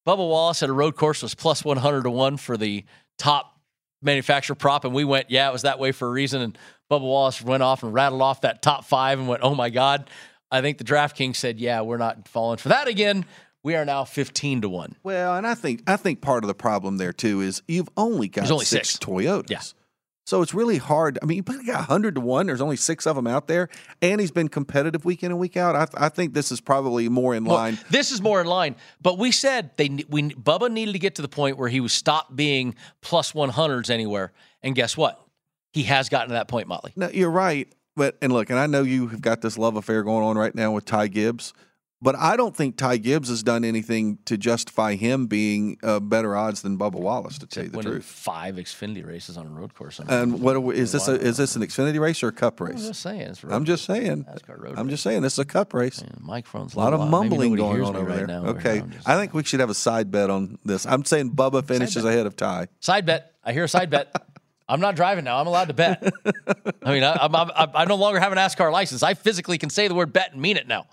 [0.06, 2.84] Bubba Wallace at a road course was plus 100 to 1 for the
[3.18, 3.58] top
[4.00, 4.84] manufacturer prop.
[4.84, 6.40] And we went, yeah, it was that way for a reason.
[6.40, 6.58] And
[6.90, 10.08] Bubba Wallace went off and rattled off that top five and went, oh my God.
[10.52, 13.24] I think the DraftKings said, yeah, we're not falling for that again.
[13.62, 14.96] We are now 15 to 1.
[15.02, 18.28] Well, and I think I think part of the problem there too is you've only
[18.28, 19.04] got only six, six.
[19.04, 19.50] Toyotas.
[19.50, 19.60] Yeah.
[20.30, 21.18] So it's really hard.
[21.20, 22.46] I mean, you probably got hundred to one.
[22.46, 23.68] There's only six of them out there,
[24.00, 25.74] and he's been competitive week in and week out.
[25.74, 27.78] I, I think this is probably more in Well, line.
[27.90, 31.22] this is more in line, but we said they we Bubba needed to get to
[31.22, 34.30] the point where he was stopped being plus 100s anywhere.
[34.62, 35.20] And guess what?
[35.72, 36.92] He has gotten to that point, Motley.
[36.94, 37.66] No, you're right.
[37.96, 40.54] But and look, and I know you have got this love affair going on right
[40.54, 41.54] now with Ty Gibbs,
[42.02, 46.34] but I don't think Ty Gibbs has done anything to justify him being uh, better
[46.34, 47.38] odds than Bubba Wallace.
[47.38, 48.04] To tell you the truth.
[48.04, 50.00] five Xfinity races on a road course.
[50.00, 51.08] And what are we, is this?
[51.08, 52.76] A, is this an Xfinity race or a Cup race?
[52.76, 53.36] I'm just saying.
[53.48, 54.26] I'm just saying.
[54.76, 56.02] I'm just saying this is a Cup race.
[56.18, 57.08] microphone's A lot of.
[57.10, 58.26] Mumbling going on over right there.
[58.26, 58.46] now.
[58.46, 60.86] okay, I think we should have a side bet on this.
[60.86, 62.68] I'm saying Bubba finishes ahead of Ty.
[62.80, 63.34] Side bet.
[63.44, 64.14] I hear a side bet.
[64.68, 65.40] I'm not driving now.
[65.40, 66.00] I'm allowed to bet.
[66.84, 69.02] I mean, I, I'm, I'm, I no longer have an NASCAR license.
[69.02, 70.86] I physically can say the word bet and mean it now.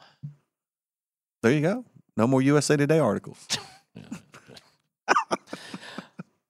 [1.48, 1.86] There you go.
[2.18, 3.48] No more USA Today articles.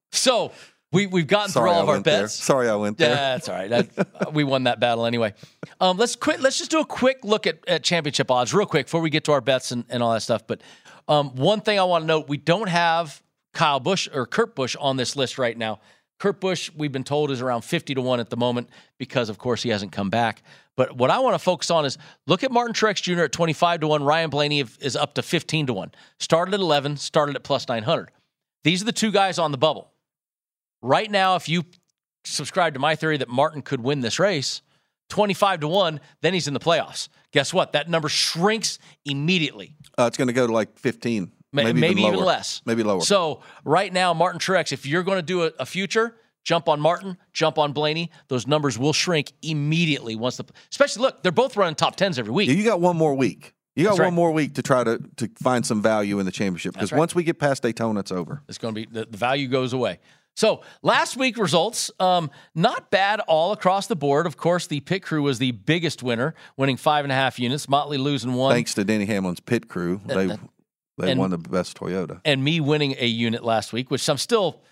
[0.10, 0.52] So
[0.92, 2.24] we we've gotten Sorry through all I of our went there.
[2.24, 2.34] bets.
[2.34, 3.10] Sorry I went there.
[3.12, 3.70] Yeah, that's all right.
[3.70, 5.36] That, we won that battle anyway.
[5.80, 6.42] Um, let's quit.
[6.42, 9.26] Let's just do a quick look at, at championship odds, real quick, before we get
[9.26, 10.48] to our bets and, and all that stuff.
[10.48, 10.62] But
[11.08, 13.22] um, one thing I want to note: we don't have
[13.54, 15.80] Kyle Busch or Kurt Busch on this list right now.
[16.18, 19.38] Kurt Busch, we've been told, is around fifty to one at the moment because, of
[19.38, 20.42] course, he hasn't come back.
[20.78, 21.98] But what I want to focus on is
[22.28, 23.24] look at Martin Truex Jr.
[23.24, 24.04] at twenty five to one.
[24.04, 25.92] Ryan Blaney is up to fifteen to one.
[26.20, 26.96] Started at eleven.
[26.96, 28.12] Started at plus nine hundred.
[28.64, 29.92] These are the two guys on the bubble.
[30.82, 31.64] Right now, if you
[32.24, 34.62] subscribe to my theory that Martin could win this race,
[35.10, 37.08] 25 to 1, then he's in the playoffs.
[37.32, 37.72] Guess what?
[37.72, 39.76] That number shrinks immediately.
[39.98, 42.62] Uh, it's going to go to like 15, maybe, maybe, even, even, less.
[42.66, 43.02] Maybe lower.
[43.02, 46.16] So, right now, Martin Truex, if you're going to do a, a future,
[46.48, 48.10] jump on Martin, jump on Blaney.
[48.30, 52.32] Those numbers will shrink immediately once the, especially look, they're both running top 10s every
[52.32, 52.50] week.
[52.50, 53.54] you got one more week.
[53.76, 54.14] You got That's one right.
[54.14, 56.98] more week to try to to find some value in the championship because right.
[56.98, 58.42] once we get past Daytona, it's over.
[58.48, 60.00] It's going to be the, the value goes away.
[60.36, 64.26] So last week results, um, not bad all across the board.
[64.26, 67.70] Of course, the pit crew was the biggest winner, winning five and a half units.
[67.70, 70.38] Motley losing one, Thanks to Denny Hamlin's pit crew, they uh,
[70.98, 72.20] they and- won the best Toyota.
[72.26, 74.64] and me winning a unit last week, which I'm still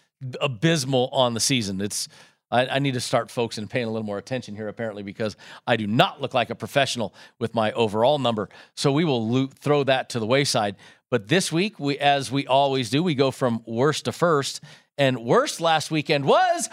[0.42, 1.82] abysmal on the season.
[1.82, 2.08] It's
[2.52, 5.36] I, I need to start focusing and paying a little more attention here, apparently, because
[5.66, 8.50] I do not look like a professional with my overall number.
[8.76, 10.76] So we will lo- throw that to the wayside.
[11.10, 14.62] But this week, we as we always do, we go from worst to first.
[14.98, 16.70] And worst last weekend was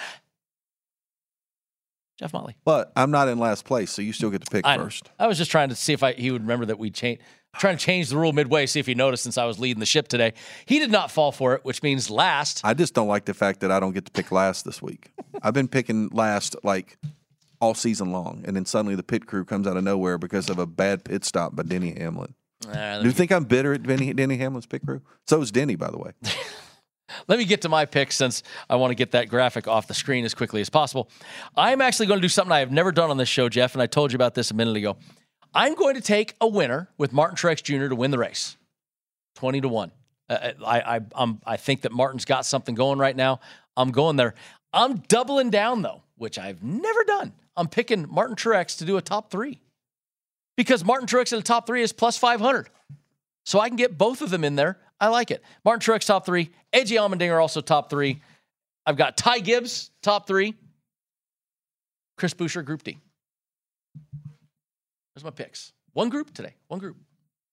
[2.19, 2.57] Jeff Motley.
[2.65, 5.11] But I'm not in last place, so you still get to pick I first.
[5.19, 7.23] I was just trying to see if I, he would remember that we changed.
[7.59, 9.87] Trying to change the rule midway, see if he noticed since I was leading the
[9.87, 10.33] ship today.
[10.65, 12.63] He did not fall for it, which means last.
[12.65, 15.11] I just don't like the fact that I don't get to pick last this week.
[15.43, 16.97] I've been picking last like
[17.61, 20.59] all season long, and then suddenly the pit crew comes out of nowhere because of
[20.59, 22.35] a bad pit stop by Denny Hamlin.
[22.67, 25.03] Uh, Do you think I'm bitter at Denny, Denny Hamlin's pit crew?
[25.27, 26.13] So is Denny, by the way.
[27.29, 29.95] Let me get to my pick since I want to get that graphic off the
[29.95, 31.11] screen as quickly as possible.
[31.57, 33.83] I'm actually going to do something I have never done on this show, Jeff, and
[33.83, 34.97] I told you about this a minute ago.
[35.55, 37.89] I'm going to take a winner with Martin Truex Jr.
[37.89, 38.57] to win the race,
[39.35, 39.93] twenty to one.
[40.29, 43.41] Uh, I I I'm, I think that Martin's got something going right now.
[43.77, 44.35] I'm going there.
[44.73, 47.33] I'm doubling down though, which I've never done.
[47.57, 49.61] I'm picking Martin Truex to do a top three
[50.57, 52.69] because Martin Truex in the top three is plus five hundred.
[53.45, 54.79] So I can get both of them in there.
[55.01, 55.43] I like it.
[55.65, 56.51] Martin Truex top three.
[56.73, 58.23] AJ Allmendinger also top three.
[58.87, 60.55] I've got Ty Gibbs top three.
[62.17, 62.99] Chris Buescher Group D.
[65.23, 65.73] There's my picks.
[65.93, 66.55] One group today.
[66.67, 66.97] One group.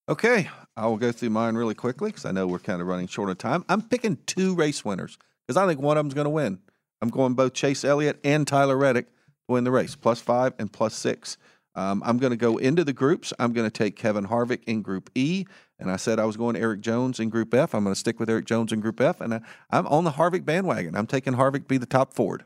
[0.07, 3.05] Okay, I will go through mine really quickly because I know we're kind of running
[3.05, 3.63] short of time.
[3.69, 6.57] I'm picking two race winners because I think one of them's going to win.
[6.99, 9.13] I'm going both Chase Elliott and Tyler Reddick to
[9.49, 11.37] win the race, plus five and plus six.
[11.75, 13.33] Um, I'm going to go into the groups.
[13.37, 15.45] I'm going to take Kevin Harvick in Group E,
[15.77, 17.75] and I said I was going Erik Jones in Group F.
[17.75, 20.11] I'm going to stick with Erik Jones in Group F, and I, I'm on the
[20.11, 20.95] Harvick bandwagon.
[20.95, 22.43] I'm taking Harvick to be the top Ford.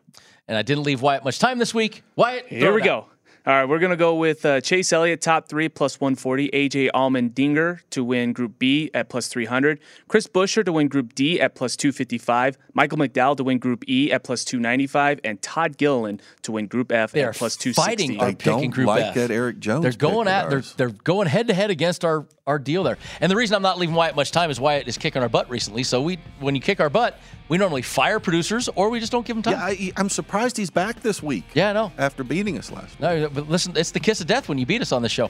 [0.49, 2.03] And I didn't leave Wyatt much time this week.
[2.17, 3.07] Wyatt, Here we it out.
[3.45, 3.51] Go.
[3.51, 6.49] All right, we're going to go with uh, Chase Elliott, top three, plus 140.
[6.49, 9.79] AJ Allmendinger to win Group B at plus 300.
[10.07, 12.57] Chris Buescher to win Group D at plus 255.
[12.73, 15.19] Michael McDowell to win Group E at plus 295.
[15.23, 17.81] And Todd Gilliland to win Group F They at are plus 260.
[17.81, 19.15] fighting our pick in don't Group like F.
[19.15, 22.59] that Erik Jones They're going at they're they're going head to head against our our
[22.59, 22.97] deal there.
[23.21, 25.49] And the reason I'm not leaving Wyatt much time is Wyatt is kicking our butt
[25.49, 25.83] recently.
[25.83, 27.17] So we when you kick our butt,
[27.49, 29.53] we normally fire producers or we just don't give them time.
[29.53, 31.43] Yeah, I, I'm surprised he's back this week.
[31.53, 31.91] Yeah, I know.
[31.97, 32.99] After beating us last.
[32.99, 35.29] No, but listen, it's the kiss of death when you beat us on the show.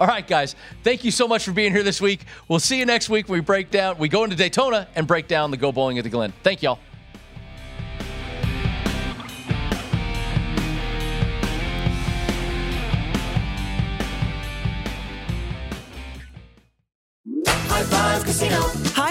[0.00, 2.24] All right, guys, thank you so much for being here this week.
[2.48, 3.28] We'll see you next week.
[3.28, 6.10] We break down, we go into Daytona and break down the Go Bowling at the
[6.10, 6.32] Glen.
[6.42, 6.78] Thank y'all.